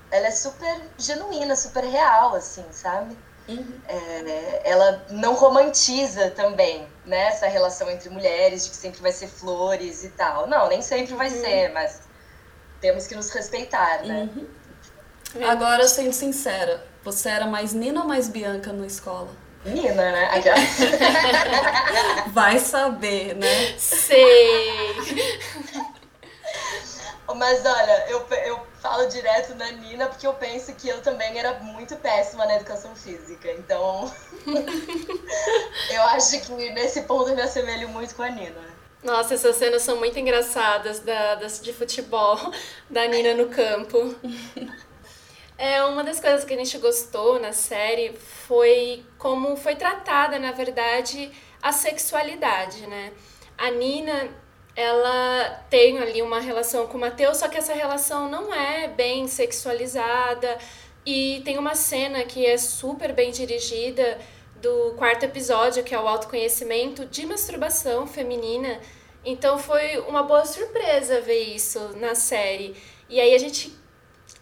ela 0.10 0.27
é 0.27 0.32
super 0.32 0.82
genuína, 0.98 1.56
super 1.56 1.84
real, 1.84 2.34
assim, 2.34 2.65
sabe? 2.72 3.15
Uhum. 3.50 3.82
É, 3.88 4.62
ela 4.63 5.06
não 5.10 5.34
romantiza 5.34 6.29
também, 6.32 6.88
né, 7.06 7.27
essa 7.27 7.48
relação 7.48 7.89
entre 7.89 8.10
mulheres 8.10 8.65
de 8.65 8.70
que 8.70 8.75
sempre 8.75 9.01
vai 9.01 9.12
ser 9.12 9.27
flores 9.27 10.03
e 10.03 10.10
tal. 10.10 10.48
Não, 10.48 10.70
nem 10.70 10.82
sempre 10.82 11.15
vai 11.15 11.29
uhum. 11.29 11.41
ser, 11.41 11.74
mas 11.74 12.01
temos 12.79 13.08
que 13.08 13.15
nos 13.15 13.29
respeitar, 13.32 14.03
né? 14.03 14.29
Uhum. 14.36 14.48
Agora, 15.48 15.88
sendo 15.88 16.13
sincera, 16.13 16.86
você 17.03 17.29
era 17.29 17.46
mais 17.46 17.74
Nina 17.74 18.01
ou 18.01 18.08
mais 18.08 18.29
Bianca 18.29 18.72
na 18.72 18.86
escola? 18.86 19.29
Nina, 19.65 20.12
né? 20.12 20.29
Vai 22.32 22.60
saber, 22.60 23.36
né? 23.36 23.75
Sei. 23.77 24.96
Mas 27.36 27.65
olha, 27.65 28.06
eu, 28.10 28.25
eu 28.46 28.68
falo 28.81 29.07
direto 29.07 29.55
na 29.55 29.71
Nina 29.71 30.07
porque 30.07 30.25
eu 30.25 30.33
penso 30.33 30.74
que 30.75 30.88
eu 30.88 31.01
também 31.01 31.38
era 31.38 31.59
muito 31.59 31.95
péssima 31.98 32.45
na 32.45 32.55
educação 32.55 32.95
física. 32.95 33.51
Então, 33.51 34.12
eu 35.91 36.01
acho 36.03 36.41
que 36.41 36.71
nesse 36.71 37.03
ponto 37.03 37.29
eu 37.29 37.36
me 37.36 37.41
assemelho 37.41 37.89
muito 37.89 38.15
com 38.15 38.24
a 38.24 38.29
Nina. 38.29 38.79
Nossa, 39.03 39.33
essas 39.33 39.55
cenas 39.55 39.81
são 39.81 39.98
muito 39.98 40.19
engraçadas 40.19 41.00
da, 41.00 41.36
das, 41.36 41.62
de 41.62 41.71
futebol 41.71 42.38
da 42.89 43.07
Nina 43.07 43.33
no 43.33 43.50
campo. 43.50 44.15
É, 45.62 45.83
uma 45.83 46.05
das 46.05 46.21
coisas 46.21 46.45
que 46.45 46.53
a 46.53 46.55
gente 46.57 46.77
gostou 46.77 47.38
na 47.38 47.51
série 47.51 48.13
foi 48.13 49.03
como 49.17 49.57
foi 49.57 49.75
tratada, 49.75 50.39
na 50.39 50.53
verdade, 50.53 51.29
a 51.62 51.74
sexualidade, 51.74 52.88
né? 52.88 53.12
A 53.57 53.69
Nina, 53.69 54.29
ela 54.79 55.62
tem 55.69 56.00
ali 56.00 56.21
uma 56.21 56.39
relação 56.39 56.88
com 56.88 56.98
o 56.98 57.01
Matheus, 57.01 57.38
só 57.38 57.50
que 57.50 57.57
essa 57.57 57.74
relação 57.74 58.29
não 58.29 58.53
é 58.53 58.88
bem 58.88 59.27
sexualizada. 59.27 60.57
E 61.05 61.41
tem 61.43 61.57
uma 61.57 61.75
cena 61.75 62.24
que 62.24 62.45
é 62.45 62.57
super 62.57 63.12
bem 63.12 63.29
dirigida 63.29 64.17
do 64.62 64.93
quarto 64.98 65.24
episódio, 65.24 65.83
que 65.83 65.93
é 65.93 66.00
o 66.00 66.07
autoconhecimento 66.07 67.05
de 67.05 67.25
masturbação 67.25 68.07
feminina. 68.07 68.79
Então 69.25 69.59
foi 69.59 69.98
uma 70.00 70.24
boa 70.24 70.45
surpresa 70.45 71.19
ver 71.19 71.43
isso 71.53 71.79
na 71.98 72.15
série. 72.15 72.74
E 73.09 73.19
aí 73.19 73.36
a 73.36 73.38
gente 73.38 73.77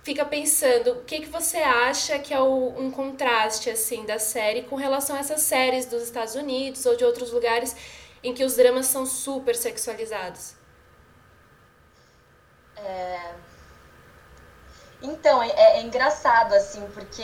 fica 0.03 0.23
pensando 0.23 0.91
o 0.91 1.03
que, 1.03 1.21
que 1.21 1.29
você 1.29 1.57
acha 1.57 2.19
que 2.19 2.31
é 2.31 2.39
o, 2.39 2.75
um 2.77 2.91
contraste 2.91 3.71
assim 3.71 4.05
da 4.05 4.19
série 4.19 4.61
com 4.61 4.75
relação 4.75 5.15
a 5.15 5.19
essas 5.19 5.41
séries 5.41 5.87
dos 5.87 6.03
Estados 6.03 6.35
Unidos 6.35 6.85
ou 6.85 6.95
de 6.95 7.03
outros 7.03 7.31
lugares 7.31 7.75
em 8.27 8.33
que 8.33 8.43
os 8.43 8.55
dramas 8.55 8.87
são 8.87 9.05
super 9.05 9.55
sexualizados. 9.55 10.53
É... 12.75 13.31
Então, 15.01 15.41
é, 15.43 15.49
é, 15.49 15.81
engraçado, 15.81 16.53
assim, 16.53 16.81
porque 16.93 17.23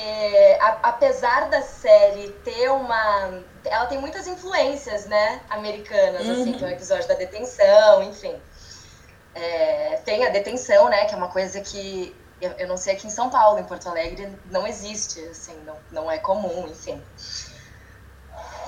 a, 0.60 0.90
apesar 0.90 1.50
da 1.50 1.62
série 1.62 2.30
ter 2.44 2.70
uma. 2.70 3.42
Ela 3.66 3.88
tem 3.88 4.00
muitas 4.00 4.28
influências, 4.28 5.08
né, 5.08 5.42
americanas, 5.50 6.26
uhum. 6.26 6.42
assim, 6.42 6.54
tem 6.54 6.68
o 6.68 6.72
episódio 6.72 7.08
da 7.08 7.16
detenção, 7.16 8.04
enfim. 8.04 8.40
É, 9.34 10.00
tem 10.06 10.24
a 10.26 10.30
detenção, 10.30 10.88
né, 10.88 11.06
que 11.06 11.16
é 11.16 11.18
uma 11.18 11.30
coisa 11.30 11.62
que 11.62 12.16
eu, 12.40 12.52
eu 12.60 12.68
não 12.68 12.78
sei 12.78 12.94
aqui 12.94 13.08
em 13.08 13.10
São 13.10 13.30
Paulo, 13.30 13.58
em 13.60 13.64
Porto 13.64 13.90
Alegre 13.90 14.32
não 14.52 14.68
existe, 14.68 15.20
assim, 15.22 15.56
não, 15.66 15.78
não 15.92 16.12
é 16.12 16.20
comum, 16.20 16.68
enfim. 16.68 17.02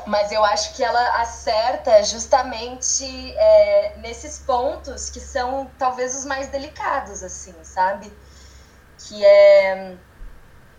Mas 0.05 0.31
eu 0.31 0.43
acho 0.43 0.75
que 0.75 0.83
ela 0.83 1.21
acerta 1.21 2.03
justamente 2.03 3.05
é, 3.37 3.95
nesses 3.97 4.39
pontos 4.39 5.09
que 5.09 5.19
são 5.19 5.69
talvez 5.79 6.15
os 6.15 6.25
mais 6.25 6.47
delicados, 6.49 7.23
assim, 7.23 7.55
sabe? 7.63 8.11
Que 8.99 9.25
é, 9.25 9.97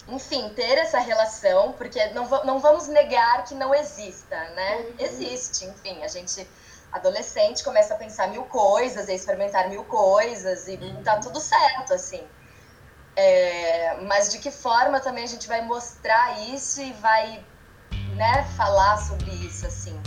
enfim, 0.09 0.49
ter 0.51 0.79
essa 0.79 1.01
relação, 1.01 1.73
porque 1.73 2.05
não, 2.11 2.29
não 2.45 2.61
vamos 2.61 2.87
negar 2.87 3.45
que 3.45 3.55
não 3.55 3.75
exista, 3.75 4.37
né? 4.51 4.77
Uhum. 4.77 4.95
Existe, 5.01 5.65
enfim, 5.65 6.03
a 6.05 6.09
gente 6.09 6.49
adolescente 6.93 7.65
começa 7.65 7.95
a 7.95 7.97
pensar 7.97 8.29
mil 8.29 8.45
coisas, 8.45 9.09
a 9.09 9.13
experimentar 9.13 9.69
mil 9.69 9.85
coisas 9.85 10.69
e 10.69 10.77
uhum. 10.77 11.03
tá 11.03 11.19
tudo 11.19 11.41
certo, 11.41 11.93
assim. 11.93 12.25
É, 13.17 13.97
mas 14.03 14.31
de 14.31 14.39
que 14.39 14.51
forma 14.51 15.01
também 15.01 15.25
a 15.25 15.27
gente 15.27 15.49
vai 15.49 15.63
mostrar 15.63 16.39
isso 16.51 16.81
e 16.81 16.93
vai 16.93 17.45
né, 18.17 18.45
falar 18.57 18.97
sobre 18.99 19.31
isso, 19.31 19.67
assim. 19.67 19.99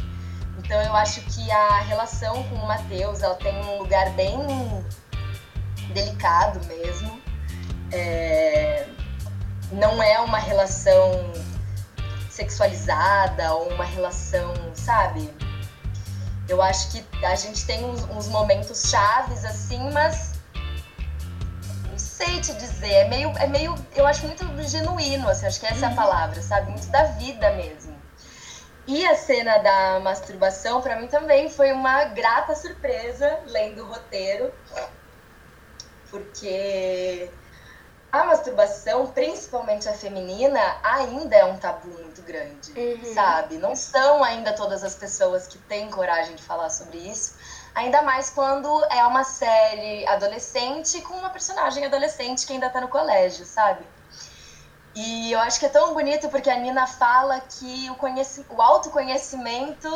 Então 0.58 0.82
eu 0.82 0.96
acho 0.96 1.22
que 1.22 1.50
a 1.52 1.80
relação 1.82 2.44
com 2.44 2.56
o 2.56 2.68
Matheus, 2.68 3.22
ela 3.22 3.36
tem 3.36 3.56
um 3.64 3.78
lugar 3.80 4.10
bem 4.12 4.38
delicado 5.94 6.64
mesmo. 6.66 7.22
É, 7.92 8.88
não 9.72 10.02
é 10.04 10.20
uma 10.20 10.38
relação 10.38 11.32
sexualizada 12.30 13.54
ou 13.54 13.74
uma 13.74 13.86
relação, 13.86 14.54
sabe? 14.74 15.30
Eu 16.48 16.62
acho 16.62 16.92
que 16.92 17.26
a 17.26 17.36
gente 17.36 17.66
tem 17.66 17.84
uns, 17.86 18.04
uns 18.10 18.28
momentos 18.28 18.90
chaves 18.90 19.46
assim, 19.46 19.92
mas 19.92 20.40
sei 22.20 22.42
te 22.42 22.54
dizer, 22.54 22.92
é 22.92 23.08
meio, 23.08 23.30
é 23.38 23.48
meio, 23.48 23.76
eu 23.96 24.06
acho 24.06 24.26
muito 24.26 24.46
genuíno, 24.64 25.30
assim, 25.30 25.46
acho 25.46 25.58
que 25.58 25.66
essa 25.66 25.86
é 25.86 25.88
a 25.88 25.90
uhum. 25.90 25.96
palavra, 25.96 26.42
sabe? 26.42 26.70
Muito 26.70 26.88
da 26.88 27.04
vida 27.04 27.50
mesmo. 27.54 27.89
E 28.90 29.06
a 29.06 29.16
cena 29.16 29.60
da 29.60 30.00
masturbação, 30.00 30.82
para 30.82 30.96
mim 30.96 31.06
também 31.06 31.48
foi 31.48 31.72
uma 31.72 32.06
grata 32.06 32.56
surpresa 32.56 33.40
lendo 33.46 33.84
o 33.84 33.86
roteiro, 33.86 34.52
porque 36.10 37.30
a 38.12 38.24
masturbação, 38.24 39.06
principalmente 39.06 39.88
a 39.88 39.94
feminina, 39.94 40.60
ainda 40.82 41.36
é 41.36 41.46
um 41.46 41.56
tabu 41.56 41.88
muito 42.02 42.24
grande, 42.24 42.72
uhum. 42.76 43.14
sabe? 43.14 43.60
Não 43.60 43.76
são 43.76 44.24
ainda 44.24 44.54
todas 44.54 44.84
as 44.84 44.96
pessoas 44.96 45.46
que 45.46 45.60
têm 45.60 45.92
coragem 45.92 46.36
de 46.36 46.42
falar 46.42 46.72
sobre 46.72 46.98
isso. 46.98 47.38
Ainda 47.76 48.02
mais 48.02 48.32
quando 48.32 48.84
é 48.86 49.06
uma 49.06 49.24
série 49.24 50.04
adolescente 50.08 51.00
com 51.02 51.14
uma 51.14 51.30
personagem 51.30 51.86
adolescente 51.86 52.48
que 52.48 52.54
ainda 52.54 52.72
tá 52.72 52.82
no 52.82 52.88
colégio, 52.88 53.46
sabe? 53.46 53.86
E 55.02 55.32
eu 55.32 55.40
acho 55.40 55.58
que 55.62 55.66
é 55.66 55.70
tão 55.70 55.94
bonito 55.94 56.28
porque 56.28 56.50
a 56.50 56.58
Nina 56.58 56.86
fala 56.86 57.40
que 57.40 57.90
o, 57.90 57.96
conheci 57.96 58.46
o 58.50 58.62
autoconhecimento, 58.62 59.88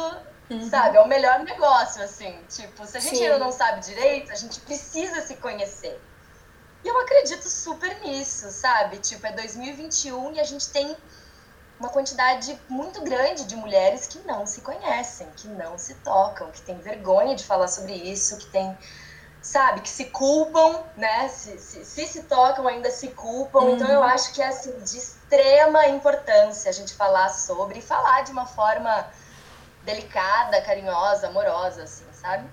uhum. 0.49 0.69
sabe, 0.69 0.95
é 0.95 1.01
o 1.01 1.07
melhor 1.09 1.39
negócio, 1.39 2.01
assim. 2.01 2.39
Tipo, 2.47 2.85
se 2.85 2.95
a 2.95 3.01
gente 3.01 3.17
Sim. 3.17 3.25
ainda 3.25 3.37
não 3.37 3.51
sabe 3.51 3.81
direito, 3.81 4.31
a 4.31 4.35
gente 4.35 4.61
precisa 4.61 5.19
se 5.27 5.35
conhecer. 5.35 5.99
E 6.85 6.87
eu 6.87 6.97
acredito 7.01 7.49
super 7.49 7.99
nisso, 7.99 8.49
sabe? 8.49 8.97
Tipo, 8.99 9.27
é 9.27 9.33
2021 9.33 10.35
e 10.35 10.39
a 10.39 10.43
gente 10.45 10.69
tem 10.69 10.95
uma 11.77 11.89
quantidade 11.89 12.57
muito 12.69 13.01
grande 13.01 13.43
de 13.43 13.57
mulheres 13.57 14.07
que 14.07 14.19
não 14.19 14.45
se 14.45 14.61
conhecem, 14.61 15.27
que 15.35 15.49
não 15.49 15.77
se 15.77 15.95
tocam, 15.95 16.49
que 16.49 16.61
têm 16.61 16.77
vergonha 16.77 17.35
de 17.35 17.43
falar 17.43 17.67
sobre 17.67 17.93
isso, 17.93 18.37
que 18.37 18.45
tem, 18.45 18.77
sabe, 19.43 19.81
que 19.81 19.89
se 19.89 20.05
culpam, 20.05 20.81
né? 20.95 21.27
Se 21.27 21.59
se, 21.59 21.85
se, 21.85 22.07
se 22.07 22.23
tocam, 22.23 22.67
ainda 22.67 22.89
se 22.89 23.09
culpam. 23.09 23.59
Uhum. 23.59 23.75
Então 23.75 23.89
eu 23.89 23.99
uhum. 23.99 24.05
acho 24.05 24.33
que 24.33 24.41
é 24.41 24.47
assim, 24.47 24.71
de 24.79 24.97
extrema 24.97 25.85
importância 25.87 26.69
a 26.69 26.73
gente 26.73 26.93
falar 26.93 27.29
sobre 27.29 27.79
e 27.79 27.81
falar 27.81 28.23
de 28.23 28.31
uma 28.31 28.45
forma 28.45 29.05
delicada, 29.83 30.61
carinhosa, 30.61 31.27
amorosa, 31.27 31.83
assim, 31.83 32.05
sabe? 32.13 32.47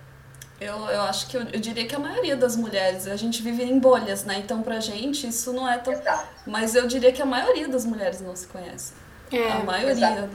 Eu, 0.61 0.77
eu 0.91 1.03
acho 1.03 1.29
que 1.29 1.37
eu, 1.37 1.43
eu, 1.53 1.61
diria 1.61 1.87
que 1.87 1.95
a 1.95 1.99
maioria 1.99 2.37
das 2.37 2.55
mulheres, 2.55 3.07
a 3.07 3.17
gente 3.17 3.41
vive 3.41 3.63
em 3.63 3.79
bolhas, 3.79 4.25
né? 4.25 4.39
Então 4.39 4.61
pra 4.61 4.79
gente 4.81 5.27
isso 5.27 5.53
não 5.53 5.67
é 5.67 5.79
tão. 5.79 5.93
Exato. 5.93 6.27
Mas 6.45 6.75
eu 6.75 6.87
diria 6.87 7.13
que 7.13 7.23
a 7.23 7.27
maioria 7.27 7.67
das 7.67 7.87
mulheres 7.87 8.21
não 8.21 8.37
se 8.37 8.47
conhece. 8.47 8.93
É, 9.33 9.53
a 9.53 9.61
maioria 9.61 10.29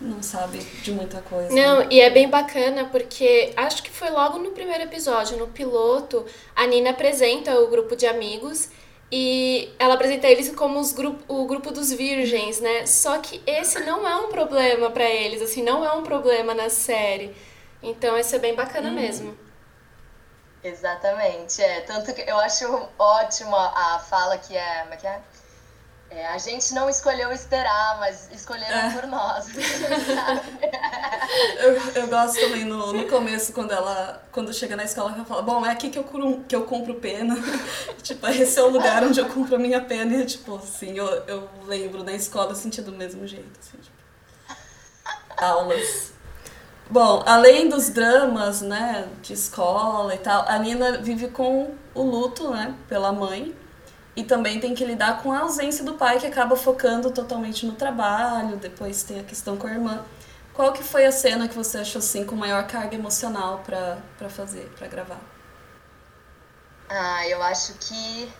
não 0.00 0.22
sabe 0.22 0.58
de 0.58 0.92
muita 0.92 1.20
coisa. 1.20 1.54
Não, 1.54 1.90
e 1.90 2.00
é 2.00 2.08
bem 2.08 2.28
bacana 2.28 2.86
porque 2.86 3.52
acho 3.56 3.82
que 3.82 3.90
foi 3.90 4.10
logo 4.10 4.38
no 4.38 4.50
primeiro 4.52 4.84
episódio, 4.84 5.36
no 5.36 5.48
piloto, 5.48 6.24
a 6.56 6.66
Nina 6.66 6.90
apresenta 6.90 7.60
o 7.60 7.68
grupo 7.68 7.94
de 7.94 8.06
amigos 8.06 8.70
e 9.12 9.72
ela 9.78 9.94
apresenta 9.94 10.28
eles 10.28 10.54
como 10.54 10.78
os 10.78 10.92
grupo, 10.92 11.22
o 11.28 11.46
grupo 11.46 11.70
dos 11.70 11.92
virgens, 11.92 12.60
né? 12.60 12.86
Só 12.86 13.18
que 13.18 13.42
esse 13.46 13.80
não 13.80 14.06
é 14.06 14.16
um 14.16 14.28
problema 14.28 14.90
para 14.90 15.08
eles, 15.08 15.42
assim, 15.42 15.62
não 15.62 15.84
é 15.84 15.92
um 15.92 16.02
problema 16.02 16.54
na 16.54 16.70
série. 16.70 17.34
Então, 17.82 18.16
isso 18.16 18.34
é 18.36 18.38
bem 18.38 18.54
bacana 18.54 18.88
uhum. 18.88 18.94
mesmo. 18.94 19.36
Exatamente, 20.62 21.60
é. 21.60 21.80
Tanto 21.80 22.12
que 22.14 22.22
eu 22.22 22.38
acho 22.38 22.88
ótimo 22.98 23.56
a 23.56 23.98
fala 23.98 24.38
que 24.38 24.56
é. 24.56 24.80
Como 24.82 24.94
é 24.94 24.96
que 24.96 25.06
é? 25.06 25.20
É, 26.10 26.26
a 26.26 26.38
gente 26.38 26.74
não 26.74 26.90
escolheu 26.90 27.32
esperar, 27.32 27.98
mas 28.00 28.28
escolheram 28.32 28.78
é. 28.78 28.90
por 28.92 29.06
nós. 29.06 29.46
eu, 31.58 32.02
eu 32.02 32.08
gosto 32.08 32.40
também 32.40 32.64
no, 32.64 32.92
no 32.92 33.08
começo, 33.08 33.52
quando 33.52 33.72
ela 33.72 34.20
quando 34.32 34.52
chega 34.52 34.76
na 34.76 34.84
escola, 34.84 35.12
ela 35.12 35.24
fala, 35.24 35.42
bom, 35.42 35.64
é 35.66 35.70
aqui 35.70 35.90
que 35.90 35.98
eu, 35.98 36.04
curo, 36.04 36.44
que 36.46 36.54
eu 36.54 36.64
compro 36.64 36.94
pena. 36.94 37.36
tipo, 38.02 38.26
esse 38.28 38.58
é 38.58 38.62
o 38.62 38.70
lugar 38.70 39.02
onde 39.02 39.20
eu 39.20 39.28
compro 39.28 39.56
a 39.56 39.58
minha 39.58 39.80
pena. 39.80 40.14
E, 40.14 40.26
tipo, 40.26 40.56
assim, 40.56 40.96
eu, 40.96 41.06
eu 41.26 41.48
lembro 41.66 42.04
na 42.04 42.12
escola, 42.12 42.50
eu 42.50 42.56
senti 42.56 42.80
do 42.80 42.92
mesmo 42.92 43.26
jeito. 43.26 43.58
Assim, 43.60 43.78
tipo, 43.78 43.96
aulas. 45.36 46.12
Bom, 46.88 47.22
além 47.26 47.68
dos 47.68 47.88
dramas, 47.90 48.62
né, 48.62 49.08
de 49.22 49.32
escola 49.32 50.14
e 50.14 50.18
tal, 50.18 50.44
a 50.48 50.58
Nina 50.58 50.98
vive 50.98 51.28
com 51.28 51.74
o 51.94 52.02
luto, 52.02 52.50
né, 52.50 52.74
pela 52.88 53.12
mãe. 53.12 53.54
E 54.20 54.24
também 54.24 54.60
tem 54.60 54.74
que 54.74 54.84
lidar 54.84 55.22
com 55.22 55.32
a 55.32 55.38
ausência 55.38 55.82
do 55.82 55.94
pai, 55.94 56.18
que 56.18 56.26
acaba 56.26 56.54
focando 56.54 57.10
totalmente 57.10 57.64
no 57.64 57.72
trabalho. 57.72 58.58
Depois 58.58 59.02
tem 59.02 59.18
a 59.18 59.22
questão 59.22 59.56
com 59.56 59.66
a 59.66 59.70
irmã. 59.70 60.04
Qual 60.52 60.74
que 60.74 60.84
foi 60.84 61.06
a 61.06 61.12
cena 61.12 61.48
que 61.48 61.54
você 61.54 61.78
achou 61.78 62.00
assim 62.00 62.26
com 62.26 62.36
maior 62.36 62.66
carga 62.66 62.94
emocional 62.94 63.64
para 63.64 64.28
fazer, 64.28 64.70
para 64.76 64.88
gravar? 64.88 65.20
Ah, 66.86 67.26
eu 67.28 67.42
acho 67.42 67.72
que 67.78 68.30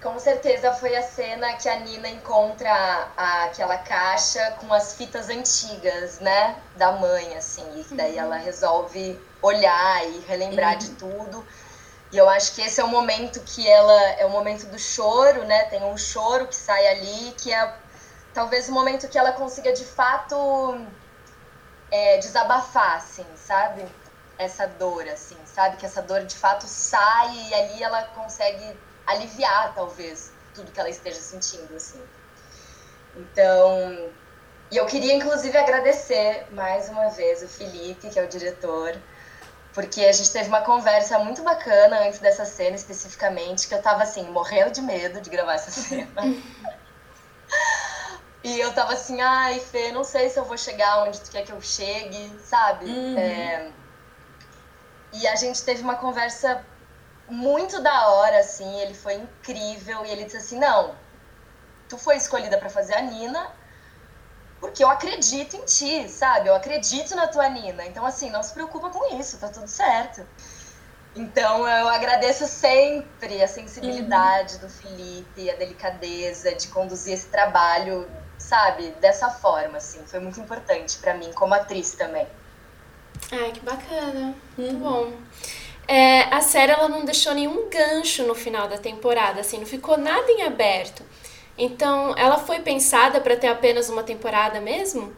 com 0.00 0.16
certeza 0.20 0.72
foi 0.74 0.94
a 0.94 1.02
cena 1.02 1.54
que 1.54 1.68
a 1.68 1.80
Nina 1.80 2.08
encontra 2.08 2.70
a, 3.16 3.46
aquela 3.46 3.78
caixa 3.78 4.52
com 4.60 4.72
as 4.72 4.94
fitas 4.94 5.30
antigas, 5.30 6.20
né? 6.20 6.54
Da 6.76 6.92
mãe, 6.92 7.36
assim. 7.36 7.84
E 7.90 7.92
daí 7.92 8.16
ela 8.16 8.36
uhum. 8.36 8.44
resolve 8.44 9.20
olhar 9.42 10.06
e 10.06 10.20
relembrar 10.28 10.74
uhum. 10.74 10.78
de 10.78 10.90
tudo. 10.90 11.44
E 12.14 12.16
eu 12.16 12.28
acho 12.28 12.54
que 12.54 12.62
esse 12.62 12.80
é 12.80 12.84
o 12.84 12.88
momento 12.88 13.40
que 13.40 13.68
ela. 13.68 14.00
É 14.12 14.24
o 14.24 14.30
momento 14.30 14.66
do 14.66 14.78
choro, 14.78 15.44
né? 15.46 15.64
Tem 15.64 15.82
um 15.82 15.98
choro 15.98 16.46
que 16.46 16.54
sai 16.54 16.86
ali, 16.86 17.32
que 17.32 17.52
é 17.52 17.74
talvez 18.32 18.68
o 18.68 18.72
momento 18.72 19.08
que 19.08 19.18
ela 19.18 19.32
consiga 19.32 19.72
de 19.72 19.84
fato 19.84 20.36
é, 21.90 22.18
desabafar, 22.18 22.98
assim, 22.98 23.26
sabe? 23.34 23.84
Essa 24.38 24.64
dor, 24.68 25.08
assim, 25.08 25.36
sabe? 25.44 25.76
Que 25.76 25.86
essa 25.86 26.00
dor 26.02 26.24
de 26.24 26.36
fato 26.36 26.68
sai 26.68 27.34
e 27.48 27.54
ali 27.54 27.82
ela 27.82 28.04
consegue 28.14 28.78
aliviar, 29.04 29.74
talvez, 29.74 30.30
tudo 30.54 30.70
que 30.70 30.78
ela 30.78 30.90
esteja 30.90 31.20
sentindo, 31.20 31.74
assim. 31.74 32.00
Então, 33.16 34.08
e 34.70 34.76
eu 34.76 34.86
queria, 34.86 35.14
inclusive, 35.14 35.58
agradecer 35.58 36.46
mais 36.52 36.88
uma 36.88 37.08
vez 37.08 37.42
o 37.42 37.48
Felipe, 37.48 38.08
que 38.08 38.20
é 38.20 38.22
o 38.22 38.28
diretor, 38.28 38.96
porque 39.74 40.02
a 40.02 40.12
gente 40.12 40.30
teve 40.30 40.48
uma 40.48 40.60
conversa 40.60 41.18
muito 41.18 41.42
bacana 41.42 42.06
antes 42.06 42.20
dessa 42.20 42.44
cena, 42.44 42.76
especificamente, 42.76 43.66
que 43.66 43.74
eu 43.74 43.82
tava, 43.82 44.04
assim, 44.04 44.22
morrendo 44.30 44.70
de 44.70 44.80
medo 44.80 45.20
de 45.20 45.28
gravar 45.28 45.54
essa 45.54 45.72
cena. 45.72 46.08
e 48.44 48.60
eu 48.60 48.72
tava 48.72 48.92
assim, 48.92 49.20
ai, 49.20 49.58
Fê, 49.58 49.90
não 49.90 50.04
sei 50.04 50.30
se 50.30 50.38
eu 50.38 50.44
vou 50.44 50.56
chegar 50.56 51.02
onde 51.02 51.20
tu 51.20 51.28
quer 51.28 51.44
que 51.44 51.50
eu 51.50 51.60
chegue, 51.60 52.38
sabe? 52.44 52.86
Uhum. 52.86 53.18
É... 53.18 53.72
E 55.12 55.26
a 55.26 55.34
gente 55.34 55.60
teve 55.64 55.82
uma 55.82 55.96
conversa 55.96 56.64
muito 57.28 57.82
da 57.82 58.10
hora, 58.10 58.38
assim, 58.38 58.80
ele 58.80 58.94
foi 58.94 59.14
incrível. 59.14 60.06
E 60.06 60.10
ele 60.10 60.24
disse 60.24 60.36
assim: 60.36 60.58
Não, 60.58 60.94
tu 61.88 61.98
foi 61.98 62.16
escolhida 62.16 62.58
para 62.58 62.68
fazer 62.68 62.94
a 62.94 63.00
Nina 63.00 63.50
porque 64.60 64.82
eu 64.82 64.88
acredito 64.88 65.56
em 65.56 65.64
ti, 65.64 66.08
sabe? 66.08 66.48
Eu 66.48 66.54
acredito 66.54 67.14
na 67.14 67.26
tua 67.26 67.48
Nina. 67.48 67.84
Então, 67.86 68.04
assim, 68.04 68.30
não 68.30 68.42
se 68.42 68.52
preocupa 68.52 68.90
com 68.90 69.18
isso, 69.18 69.38
tá 69.38 69.48
tudo 69.48 69.68
certo. 69.68 70.26
Então, 71.16 71.68
eu 71.68 71.88
agradeço 71.88 72.46
sempre 72.46 73.42
a 73.42 73.46
sensibilidade 73.46 74.54
uhum. 74.54 74.60
do 74.60 74.68
Felipe, 74.68 75.50
a 75.50 75.54
delicadeza 75.54 76.54
de 76.54 76.68
conduzir 76.68 77.14
esse 77.14 77.26
trabalho, 77.28 78.08
sabe? 78.38 78.90
Dessa 79.00 79.30
forma, 79.30 79.78
assim. 79.78 80.00
Foi 80.06 80.18
muito 80.18 80.40
importante 80.40 80.98
para 80.98 81.14
mim, 81.14 81.32
como 81.34 81.54
atriz 81.54 81.92
também. 81.92 82.26
Ai, 83.30 83.52
que 83.52 83.60
bacana. 83.60 84.34
Muito 84.56 84.74
uhum. 84.74 84.80
bom 84.80 85.12
é, 85.86 86.22
a 86.34 86.40
série 86.40 86.72
ela 86.72 86.88
não 86.88 87.04
deixou 87.04 87.34
nenhum 87.34 87.68
gancho 87.68 88.24
no 88.24 88.34
final 88.34 88.68
da 88.68 88.78
temporada, 88.78 89.40
assim, 89.40 89.58
não 89.58 89.66
ficou 89.66 89.96
nada 89.98 90.30
em 90.30 90.42
aberto. 90.42 91.02
Então, 91.56 92.14
ela 92.16 92.38
foi 92.38 92.60
pensada 92.60 93.20
para 93.20 93.36
ter 93.36 93.48
apenas 93.48 93.88
uma 93.88 94.02
temporada 94.02 94.60
mesmo? 94.60 95.14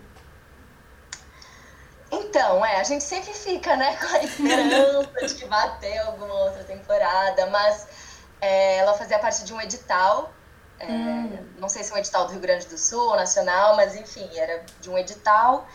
Então, 2.11 2.65
é, 2.65 2.81
a 2.81 2.85
gente 2.85 3.03
sempre 3.03 3.33
fica, 3.33 3.75
né, 3.77 3.97
com 3.97 4.07
a 4.07 4.23
esperança 4.23 5.27
de 5.27 5.35
que 5.35 5.45
vai 5.47 5.79
ter 5.79 5.99
alguma 5.99 6.35
outra 6.45 6.63
temporada, 6.65 7.47
mas 7.47 7.87
é, 8.41 8.77
ela 8.77 8.95
fazia 8.95 9.19
parte 9.19 9.45
de 9.45 9.53
um 9.53 9.61
edital, 9.61 10.33
é, 10.79 10.87
hum. 10.87 11.49
não 11.59 11.69
sei 11.69 11.83
se 11.83 11.91
é 11.91 11.95
um 11.95 11.99
edital 11.99 12.27
do 12.27 12.33
Rio 12.33 12.41
Grande 12.41 12.67
do 12.67 12.77
Sul 12.77 13.09
ou 13.09 13.17
nacional, 13.17 13.77
mas 13.77 13.97
enfim, 13.97 14.29
era 14.35 14.65
de 14.81 14.91
um 14.91 14.99
edital. 14.99 15.67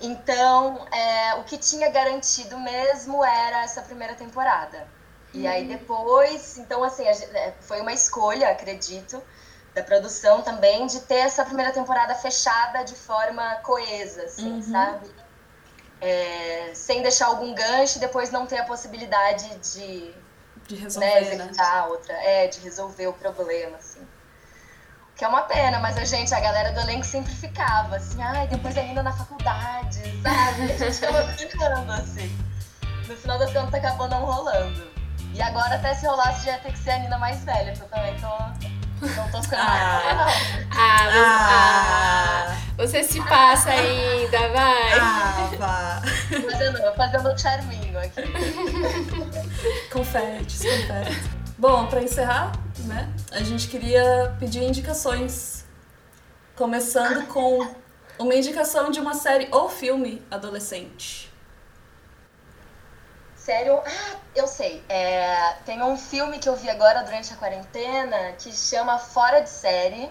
Então, 0.00 0.86
é, 0.92 1.34
o 1.34 1.44
que 1.44 1.58
tinha 1.58 1.90
garantido 1.90 2.58
mesmo 2.58 3.24
era 3.24 3.62
essa 3.62 3.82
primeira 3.82 4.14
temporada. 4.14 4.86
E 5.34 5.46
aí 5.46 5.62
uhum. 5.62 5.68
depois, 5.68 6.58
então 6.58 6.84
assim, 6.84 7.04
é, 7.06 7.54
foi 7.60 7.80
uma 7.80 7.92
escolha, 7.92 8.50
acredito, 8.50 9.22
da 9.74 9.82
produção 9.82 10.42
também 10.42 10.86
de 10.86 11.00
ter 11.00 11.20
essa 11.20 11.44
primeira 11.44 11.72
temporada 11.72 12.14
fechada 12.14 12.84
de 12.84 12.94
forma 12.94 13.56
coesa, 13.56 14.24
assim, 14.24 14.52
uhum. 14.52 14.62
sabe? 14.62 15.10
É, 16.00 16.72
sem 16.74 17.00
deixar 17.00 17.26
algum 17.26 17.54
gancho 17.54 17.98
e 17.98 18.00
depois 18.00 18.30
não 18.30 18.46
ter 18.46 18.58
a 18.58 18.64
possibilidade 18.64 19.48
de, 19.58 20.14
de 20.66 20.74
resolver, 20.74 21.06
né, 21.06 21.20
executar 21.20 21.82
né? 21.82 21.88
outra, 21.88 22.12
é, 22.14 22.48
de 22.48 22.60
resolver 22.60 23.06
o 23.06 23.12
problema, 23.12 23.76
assim. 23.76 24.06
Que 25.14 25.24
é 25.24 25.28
uma 25.28 25.42
pena, 25.42 25.78
mas 25.78 25.96
a 25.96 26.04
gente, 26.04 26.34
a 26.34 26.40
galera 26.40 26.72
do 26.72 26.80
elenco 26.80 27.06
sempre 27.06 27.32
ficava 27.32 27.96
assim, 27.96 28.20
ai, 28.20 28.48
depois 28.48 28.76
ainda 28.76 29.02
na 29.02 29.12
faculdade, 29.12 30.02
sabe? 30.22 30.72
A 30.72 30.76
gente 30.76 30.94
ficava 30.94 31.22
brincando 31.22 31.92
assim. 31.92 32.38
No 33.06 33.16
final 33.16 33.38
das 33.38 33.52
contas 33.52 33.74
acabou 33.74 34.08
não 34.08 34.24
rolando. 34.24 34.90
E 35.34 35.40
agora 35.40 35.76
até 35.76 35.94
se 35.94 36.06
rolasse 36.06 36.44
já 36.46 36.52
ia 36.52 36.58
ter 36.58 36.72
que 36.72 36.78
ser 36.78 36.90
a 36.90 36.98
Nina 36.98 37.18
mais 37.18 37.42
velha, 37.44 37.72
que 37.72 37.80
eu 37.80 37.88
também 37.88 38.14
tô. 38.20 38.81
Não 39.02 39.28
tô 39.30 39.42
ficando 39.42 39.60
ah, 39.62 40.28
ah, 40.70 41.08
ah, 41.10 42.46
ah, 42.46 42.56
você 42.76 43.02
se 43.02 43.20
passa 43.22 43.70
ainda, 43.70 44.48
vai. 44.50 44.92
Ah, 44.92 45.50
vá. 45.58 46.02
Fazendo, 46.50 46.94
fazendo 46.96 47.38
charminho 47.38 47.98
aqui. 47.98 48.22
confetes, 49.92 50.62
confetes. 50.62 51.30
Bom, 51.58 51.86
pra 51.86 52.00
encerrar, 52.00 52.52
né? 52.84 53.12
A 53.32 53.42
gente 53.42 53.66
queria 53.66 54.36
pedir 54.38 54.62
indicações. 54.62 55.64
Começando 56.54 57.26
com 57.26 57.74
uma 58.20 58.34
indicação 58.36 58.90
de 58.92 59.00
uma 59.00 59.14
série 59.14 59.48
ou 59.50 59.68
filme 59.68 60.22
adolescente. 60.30 61.31
Sério? 63.44 63.82
Ah, 63.84 64.16
eu 64.36 64.46
sei. 64.46 64.84
É, 64.88 65.54
tem 65.66 65.82
um 65.82 65.96
filme 65.96 66.38
que 66.38 66.48
eu 66.48 66.54
vi 66.54 66.70
agora 66.70 67.02
durante 67.02 67.32
a 67.32 67.36
quarentena 67.36 68.32
que 68.38 68.52
chama 68.52 68.98
Fora 68.98 69.40
de 69.40 69.50
Série. 69.50 70.08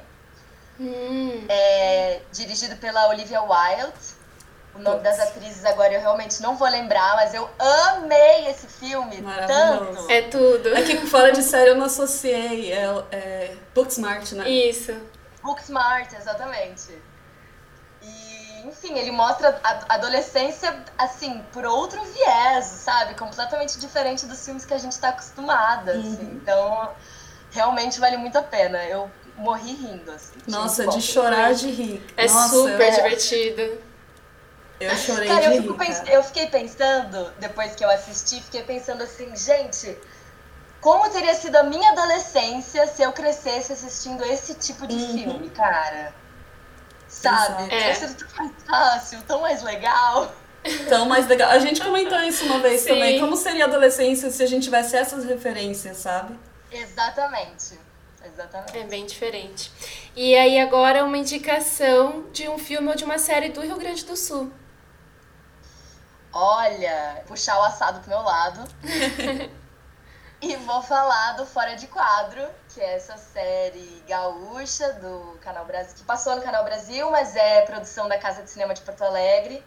Hum. 0.77 1.45
É, 1.47 2.19
dirigido 2.33 2.75
pela 2.75 3.07
Olivia 3.07 3.41
Wilde. 3.41 4.21
O 4.75 4.79
nome 4.79 5.01
das 5.01 5.19
atrizes 5.19 5.63
agora 5.65 5.93
eu 5.93 6.01
realmente 6.01 6.41
não 6.41 6.55
vou 6.55 6.67
lembrar, 6.67 7.15
mas 7.15 7.33
eu 7.33 7.49
amei 7.59 8.47
esse 8.47 8.67
filme 8.67 9.21
tanto. 9.47 10.09
É 10.11 10.23
tudo. 10.23 10.73
Aqui 10.75 10.97
fora 11.07 11.31
de 11.31 11.43
série 11.43 11.71
eu 11.71 11.75
não 11.75 11.85
associei. 11.85 12.73
É, 12.73 13.03
é 13.11 13.55
Booksmart, 13.73 14.31
né? 14.33 14.49
Isso. 14.49 14.93
Booksmart, 15.41 16.13
exatamente. 16.13 16.97
E, 18.01 18.67
enfim, 18.67 18.97
ele 18.97 19.11
mostra 19.11 19.59
a 19.63 19.95
adolescência, 19.95 20.83
assim, 20.97 21.43
por 21.51 21.65
outro 21.65 22.03
viés, 22.03 22.65
sabe? 22.65 23.15
Completamente 23.15 23.79
diferente 23.79 24.25
dos 24.25 24.43
filmes 24.43 24.65
que 24.65 24.73
a 24.73 24.77
gente 24.77 24.93
está 24.93 25.09
acostumada, 25.09 25.91
assim. 25.93 26.25
uhum. 26.25 26.39
Então, 26.41 26.91
realmente 27.51 27.99
vale 27.99 28.17
muito 28.17 28.37
a 28.37 28.43
pena. 28.43 28.83
Eu 28.85 29.09
morri 29.37 29.73
rindo, 29.73 30.11
assim. 30.11 30.37
Nossa, 30.47 30.87
de 30.87 31.01
chorar 31.01 31.53
de 31.53 31.69
rir. 31.69 32.05
É 32.17 32.27
Nossa, 32.27 32.49
super 32.49 32.87
eu... 32.87 32.95
divertido. 32.95 33.91
Eu 34.79 34.97
chorei 34.97 35.27
cara, 35.27 35.41
de 35.41 35.57
eu, 35.57 35.61
rir, 35.61 35.77
pens... 35.77 36.01
eu 36.07 36.23
fiquei 36.23 36.47
pensando, 36.47 37.31
depois 37.37 37.75
que 37.75 37.85
eu 37.85 37.89
assisti, 37.89 38.41
fiquei 38.41 38.63
pensando 38.63 39.03
assim, 39.03 39.35
gente, 39.35 39.95
como 40.79 41.07
teria 41.11 41.35
sido 41.35 41.55
a 41.55 41.63
minha 41.63 41.91
adolescência 41.91 42.87
se 42.87 43.03
eu 43.03 43.13
crescesse 43.13 43.71
assistindo 43.73 44.25
esse 44.25 44.55
tipo 44.55 44.87
de 44.87 44.95
uhum. 44.95 45.13
filme, 45.13 45.49
cara? 45.51 46.15
Sabe? 47.11 47.69
Sido 47.93 48.15
tão 48.15 48.37
mais 48.37 48.63
fácil, 48.65 49.21
tão 49.27 49.41
mais 49.41 49.61
legal. 49.61 50.33
Tão 50.87 51.05
mais 51.07 51.27
legal. 51.27 51.51
A 51.51 51.59
gente 51.59 51.81
comentou 51.81 52.19
isso 52.21 52.45
uma 52.45 52.59
vez 52.59 52.81
Sim. 52.81 52.89
também. 52.89 53.19
Como 53.19 53.35
seria 53.35 53.65
a 53.65 53.67
adolescência 53.67 54.29
se 54.31 54.41
a 54.41 54.45
gente 54.45 54.63
tivesse 54.63 54.95
essas 54.95 55.25
referências, 55.25 55.97
sabe? 55.97 56.39
Exatamente. 56.71 57.77
Exatamente. 58.23 58.77
É 58.77 58.83
bem 58.83 59.05
diferente. 59.05 59.71
E 60.15 60.35
aí 60.35 60.59
agora 60.59 61.03
uma 61.03 61.17
indicação 61.17 62.25
de 62.31 62.47
um 62.47 62.57
filme 62.57 62.87
ou 62.87 62.95
de 62.95 63.03
uma 63.03 63.17
série 63.17 63.49
do 63.49 63.61
Rio 63.61 63.77
Grande 63.77 64.05
do 64.05 64.15
Sul. 64.15 64.51
Olha, 66.31 67.23
puxar 67.27 67.59
o 67.59 67.63
assado 67.63 67.99
pro 67.99 68.09
meu 68.09 68.21
lado. 68.21 68.63
e 70.41 70.55
vou 70.57 70.81
falar 70.81 71.33
do 71.33 71.45
Fora 71.45 71.75
de 71.75 71.87
Quadro, 71.87 72.49
que 72.69 72.81
é 72.81 72.95
essa 72.95 73.15
série 73.17 74.03
gaúcha 74.07 74.93
do 74.93 75.37
Canal 75.41 75.65
Brasil, 75.65 75.95
que 75.95 76.03
passou 76.03 76.35
no 76.35 76.41
Canal 76.41 76.63
Brasil, 76.63 77.09
mas 77.11 77.35
é 77.35 77.61
produção 77.61 78.07
da 78.07 78.17
Casa 78.17 78.41
de 78.41 78.49
Cinema 78.49 78.73
de 78.73 78.81
Porto 78.81 79.03
Alegre. 79.03 79.63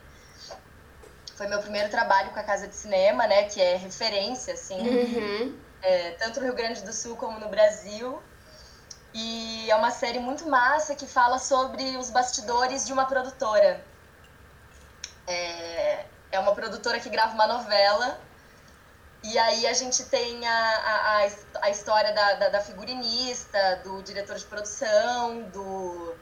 Foi 1.37 1.47
meu 1.47 1.61
primeiro 1.61 1.91
trabalho 1.91 2.31
com 2.31 2.41
a 2.41 2.43
Casa 2.43 2.67
de 2.67 2.75
Cinema, 2.75 3.27
né, 3.27 3.45
que 3.45 3.61
é 3.61 3.77
referência, 3.77 4.55
assim, 4.55 4.81
Uhum. 4.81 5.59
é, 5.83 6.11
tanto 6.13 6.41
no 6.41 6.47
Rio 6.47 6.55
Grande 6.55 6.83
do 6.83 6.93
Sul 6.93 7.17
como 7.17 7.39
no 7.39 7.49
Brasil. 7.49 8.21
E 9.13 9.71
é 9.71 9.77
uma 9.77 9.93
série 9.93 10.19
muito 10.19 10.49
massa 10.49 10.97
que 10.97 11.07
fala 11.07 11.39
sobre 11.39 11.97
os 11.97 12.11
bastidores 12.11 12.85
de 12.85 12.93
uma 12.93 13.05
produtora. 13.05 13.85
É, 15.27 16.05
é 16.33 16.39
uma 16.41 16.53
produtora 16.53 16.99
que 16.99 17.09
grava 17.09 17.33
uma 17.35 17.47
novela. 17.47 18.19
E 19.25 19.39
aí 19.39 19.67
a 19.67 19.73
gente 19.73 20.05
tem 20.05 20.47
a, 20.47 20.53
a, 20.55 21.17
a 21.17 21.27
his- 21.27 21.47
a 21.63 21.71
história 21.71 22.13
da, 22.13 22.35
da, 22.35 22.49
da 22.51 22.61
figurinista, 22.61 23.81
do 23.83 24.03
diretor 24.03 24.37
de 24.37 24.45
produção, 24.45 25.43
do. 25.45 26.15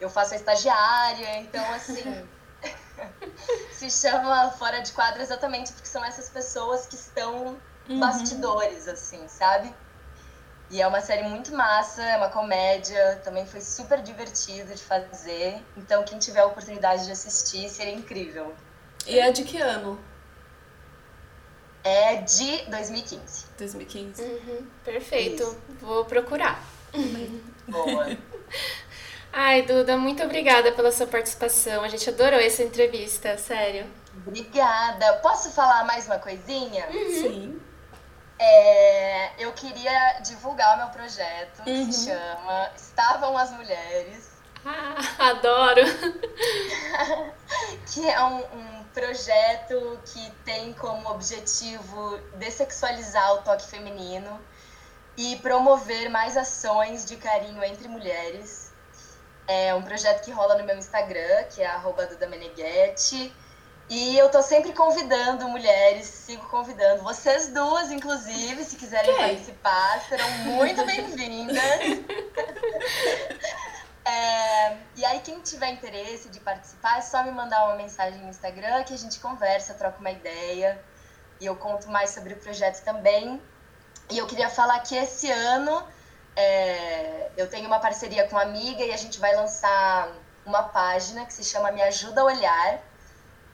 Eu 0.00 0.10
faço 0.10 0.34
a 0.34 0.36
estagiária, 0.36 1.38
então 1.38 1.64
assim. 1.74 2.26
se 3.72 3.90
chama 3.90 4.50
Fora 4.52 4.80
de 4.82 4.92
Quadro 4.92 5.22
exatamente 5.22 5.72
porque 5.72 5.88
são 5.88 6.04
essas 6.04 6.28
pessoas 6.28 6.86
que 6.86 6.96
estão 6.96 7.56
bastidores, 7.98 8.86
assim, 8.88 9.26
sabe? 9.28 9.74
E 10.70 10.80
é 10.80 10.86
uma 10.86 11.00
série 11.00 11.22
muito 11.24 11.52
massa, 11.54 12.02
é 12.02 12.16
uma 12.16 12.28
comédia, 12.28 13.20
também 13.24 13.44
foi 13.46 13.60
super 13.60 14.00
divertido 14.02 14.72
de 14.74 14.82
fazer. 14.82 15.64
Então, 15.76 16.04
quem 16.04 16.18
tiver 16.18 16.40
a 16.40 16.46
oportunidade 16.46 17.06
de 17.06 17.10
assistir, 17.12 17.68
seria 17.68 17.94
incrível. 17.94 18.54
E 19.06 19.18
é 19.18 19.32
de 19.32 19.42
que 19.44 19.60
ano? 19.60 19.98
É 21.82 22.16
de 22.16 22.58
2015. 22.70 23.46
2015. 23.58 24.22
Uhum. 24.22 24.66
Perfeito. 24.84 25.42
Isso. 25.42 25.58
Vou 25.80 26.04
procurar. 26.04 26.62
Boa. 27.66 28.06
Ai, 29.32 29.62
Duda, 29.62 29.96
muito 29.96 30.22
obrigada 30.24 30.72
pela 30.72 30.90
sua 30.90 31.06
participação. 31.06 31.84
A 31.84 31.88
gente 31.88 32.08
adorou 32.10 32.40
essa 32.40 32.62
entrevista, 32.62 33.38
sério. 33.38 33.86
Obrigada. 34.26 35.14
Posso 35.22 35.50
falar 35.52 35.84
mais 35.84 36.06
uma 36.06 36.18
coisinha? 36.18 36.86
Sim. 36.90 37.60
É, 38.38 39.44
eu 39.44 39.52
queria 39.52 40.18
divulgar 40.20 40.74
o 40.74 40.78
meu 40.78 40.88
projeto, 40.88 41.62
que 41.62 41.70
Uhum. 41.70 41.92
se 41.92 42.06
chama 42.10 42.70
Estavam 42.76 43.38
as 43.38 43.50
Mulheres. 43.52 44.30
Ah, 44.64 45.28
adoro. 45.30 45.82
que 47.92 48.08
é 48.08 48.20
um, 48.24 48.38
um 48.38 48.79
projeto 48.92 49.98
que 50.06 50.30
tem 50.44 50.72
como 50.74 51.08
objetivo 51.10 52.18
dessexualizar 52.34 53.34
o 53.34 53.42
toque 53.42 53.66
feminino 53.66 54.40
e 55.16 55.36
promover 55.36 56.08
mais 56.08 56.36
ações 56.36 57.06
de 57.06 57.16
carinho 57.16 57.62
entre 57.62 57.88
mulheres. 57.88 58.72
É 59.46 59.74
um 59.74 59.82
projeto 59.82 60.24
que 60.24 60.30
rola 60.30 60.56
no 60.56 60.64
meu 60.64 60.76
Instagram, 60.76 61.44
que 61.50 61.60
é 61.60 61.66
arroba 61.66 62.06
Duda 62.06 62.26
Meneghetti. 62.26 63.32
E 63.88 64.16
eu 64.16 64.28
tô 64.28 64.40
sempre 64.40 64.72
convidando 64.72 65.48
mulheres, 65.48 66.06
sigo 66.06 66.46
convidando 66.46 67.02
vocês 67.02 67.48
duas, 67.48 67.90
inclusive, 67.90 68.62
se 68.62 68.76
quiserem 68.76 69.12
Quem? 69.12 69.26
participar, 69.26 70.00
serão 70.08 70.30
muito 70.44 70.82
bem-vindas. 70.86 71.58
É, 74.04 74.76
e 74.96 75.04
aí, 75.04 75.20
quem 75.20 75.40
tiver 75.40 75.68
interesse 75.68 76.28
de 76.28 76.40
participar, 76.40 76.98
é 76.98 77.00
só 77.02 77.22
me 77.22 77.30
mandar 77.30 77.66
uma 77.66 77.76
mensagem 77.76 78.20
no 78.20 78.28
Instagram 78.28 78.82
que 78.84 78.94
a 78.94 78.98
gente 78.98 79.20
conversa, 79.20 79.74
troca 79.74 79.98
uma 79.98 80.10
ideia. 80.10 80.82
E 81.40 81.46
eu 81.46 81.56
conto 81.56 81.88
mais 81.88 82.10
sobre 82.10 82.34
o 82.34 82.36
projeto 82.36 82.82
também. 82.84 83.40
E 84.10 84.18
eu 84.18 84.26
queria 84.26 84.48
falar 84.48 84.78
que 84.80 84.94
esse 84.94 85.30
ano 85.30 85.86
é, 86.36 87.30
eu 87.36 87.48
tenho 87.48 87.66
uma 87.66 87.78
parceria 87.78 88.26
com 88.26 88.36
uma 88.36 88.42
amiga 88.42 88.82
e 88.82 88.92
a 88.92 88.96
gente 88.96 89.18
vai 89.18 89.34
lançar 89.34 90.08
uma 90.44 90.62
página 90.64 91.24
que 91.24 91.32
se 91.32 91.44
chama 91.44 91.70
Me 91.70 91.82
Ajuda 91.82 92.20
a 92.20 92.24
Olhar. 92.24 92.80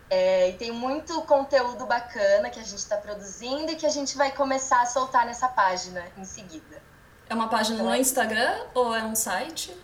É, 0.09 0.51
e 0.51 0.53
tem 0.53 0.71
muito 0.71 1.21
conteúdo 1.23 1.85
bacana 1.85 2.49
que 2.49 2.61
a 2.61 2.63
gente 2.63 2.79
está 2.79 2.97
produzindo 2.97 3.73
e 3.73 3.77
que 3.77 3.85
a 3.85 3.91
gente 3.91 4.17
vai 4.17 4.31
começar 4.31 4.81
a 4.81 4.87
soltar 4.87 5.27
nessa 5.27 5.49
página 5.49 6.05
em 6.17 6.25
seguida. 6.25 6.81
É 7.29 7.35
uma 7.35 7.49
página 7.49 7.83
no 7.83 7.95
Instagram 7.95 8.67
ou 8.73 8.95
é 8.95 9.03
um 9.03 9.17
site? 9.17 9.77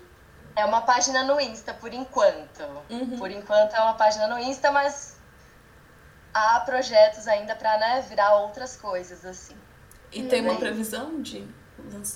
É 0.54 0.64
uma 0.64 0.82
página 0.82 1.24
no 1.24 1.40
Insta, 1.40 1.72
por 1.72 1.92
enquanto. 1.92 2.62
Uhum. 2.90 3.16
Por 3.18 3.30
enquanto 3.30 3.74
é 3.74 3.80
uma 3.80 3.94
página 3.94 4.28
no 4.28 4.38
Insta, 4.38 4.70
mas 4.70 5.16
há 6.32 6.60
projetos 6.60 7.26
ainda 7.26 7.54
para 7.54 7.78
né, 7.78 8.04
virar 8.08 8.34
outras 8.34 8.76
coisas, 8.76 9.24
assim. 9.24 9.56
E 10.12 10.22
tem 10.24 10.42
uma 10.42 10.50
Bem. 10.50 10.60
previsão 10.60 11.22
de, 11.22 11.48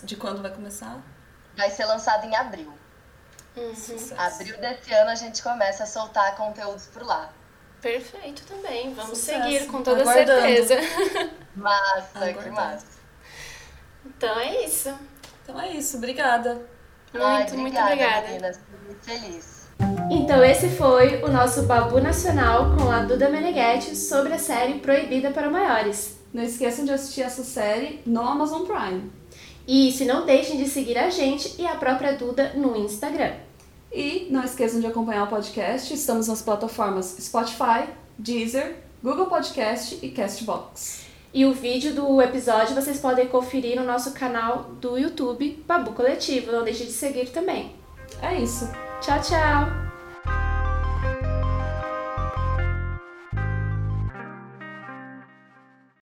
de 0.05 0.17
quando 0.17 0.43
vai 0.43 0.51
começar? 0.51 1.01
Vai 1.57 1.71
ser 1.71 1.87
lançado 1.87 2.27
em 2.27 2.37
abril. 2.37 2.73
Uhum. 3.57 3.75
Abril 4.19 4.59
desse 4.61 4.93
ano 4.93 5.11
a 5.11 5.15
gente 5.15 5.43
começa 5.43 5.85
a 5.85 5.87
soltar 5.87 6.37
conteúdos 6.37 6.87
por 6.89 7.03
lá. 7.03 7.33
Perfeito 7.81 8.45
também. 8.45 8.93
Vamos 8.93 9.19
Sucesso. 9.19 9.43
seguir 9.45 9.67
com 9.67 9.83
toda 9.83 10.03
Aguardando. 10.03 10.43
certeza. 10.43 10.75
Massa, 11.57 12.11
que 12.13 12.19
Aguardando. 12.19 12.55
massa. 12.55 12.87
Então 14.05 14.39
é 14.39 14.65
isso. 14.65 14.99
Então 15.43 15.61
é 15.61 15.71
isso, 15.71 15.97
obrigada. 15.97 16.61
Muito, 17.13 17.27
Ai, 17.27 17.47
muito 17.57 17.79
obrigada. 17.79 18.27
meninas. 18.29 18.61
Muito 18.87 19.05
feliz. 19.05 19.57
Então 20.11 20.43
esse 20.45 20.69
foi 20.71 21.23
o 21.23 21.29
nosso 21.29 21.63
Babu 21.65 22.01
Nacional 22.01 22.75
com 22.77 22.91
a 22.91 23.01
Duda 23.01 23.29
Meneghetti 23.29 23.95
sobre 23.95 24.33
a 24.33 24.39
série 24.39 24.75
Proibida 24.75 25.31
para 25.31 25.51
Maiores. 25.51 26.17
Não 26.33 26.43
esqueçam 26.43 26.85
de 26.85 26.93
assistir 26.93 27.23
essa 27.23 27.43
série 27.43 28.01
no 28.07 28.21
Amazon 28.21 28.63
Prime. 28.65 29.11
E 29.67 29.91
se 29.93 30.05
não 30.05 30.25
deixem 30.25 30.59
de 30.59 30.69
seguir 30.69 30.97
a 30.97 31.11
gente 31.11 31.61
e 31.61 31.67
a 31.67 31.75
própria 31.75 32.13
Duda 32.15 32.53
no 32.55 32.77
Instagram. 32.77 33.35
E 33.93 34.29
não 34.31 34.45
esqueçam 34.45 34.81
de 34.81 34.87
acompanhar 34.87 35.25
o 35.25 35.29
podcast. 35.29 35.93
Estamos 35.93 36.29
nas 36.29 36.43
plataformas 36.43 37.17
Spotify, 37.21 37.89
Deezer, 38.19 38.77
Google 39.03 39.27
Podcast 39.27 39.99
e 40.03 40.11
Castbox. 40.11 41.06
E 41.37 41.45
o 41.45 41.53
vídeo 41.53 41.95
do 41.95 42.23
episódio 42.23 42.75
vocês 42.75 42.99
podem 42.99 43.29
conferir 43.29 43.77
no 43.77 43.85
nosso 43.85 44.15
canal 44.15 44.71
do 44.81 44.97
YouTube 44.97 45.63
Babu 45.67 45.93
Coletivo. 45.93 46.51
Não 46.51 46.65
deixe 46.65 46.87
de 46.87 46.93
seguir 46.93 47.29
também. 47.29 47.73
É 48.23 48.41
isso. 48.41 48.67
Tchau, 49.03 49.21
tchau! 49.21 49.86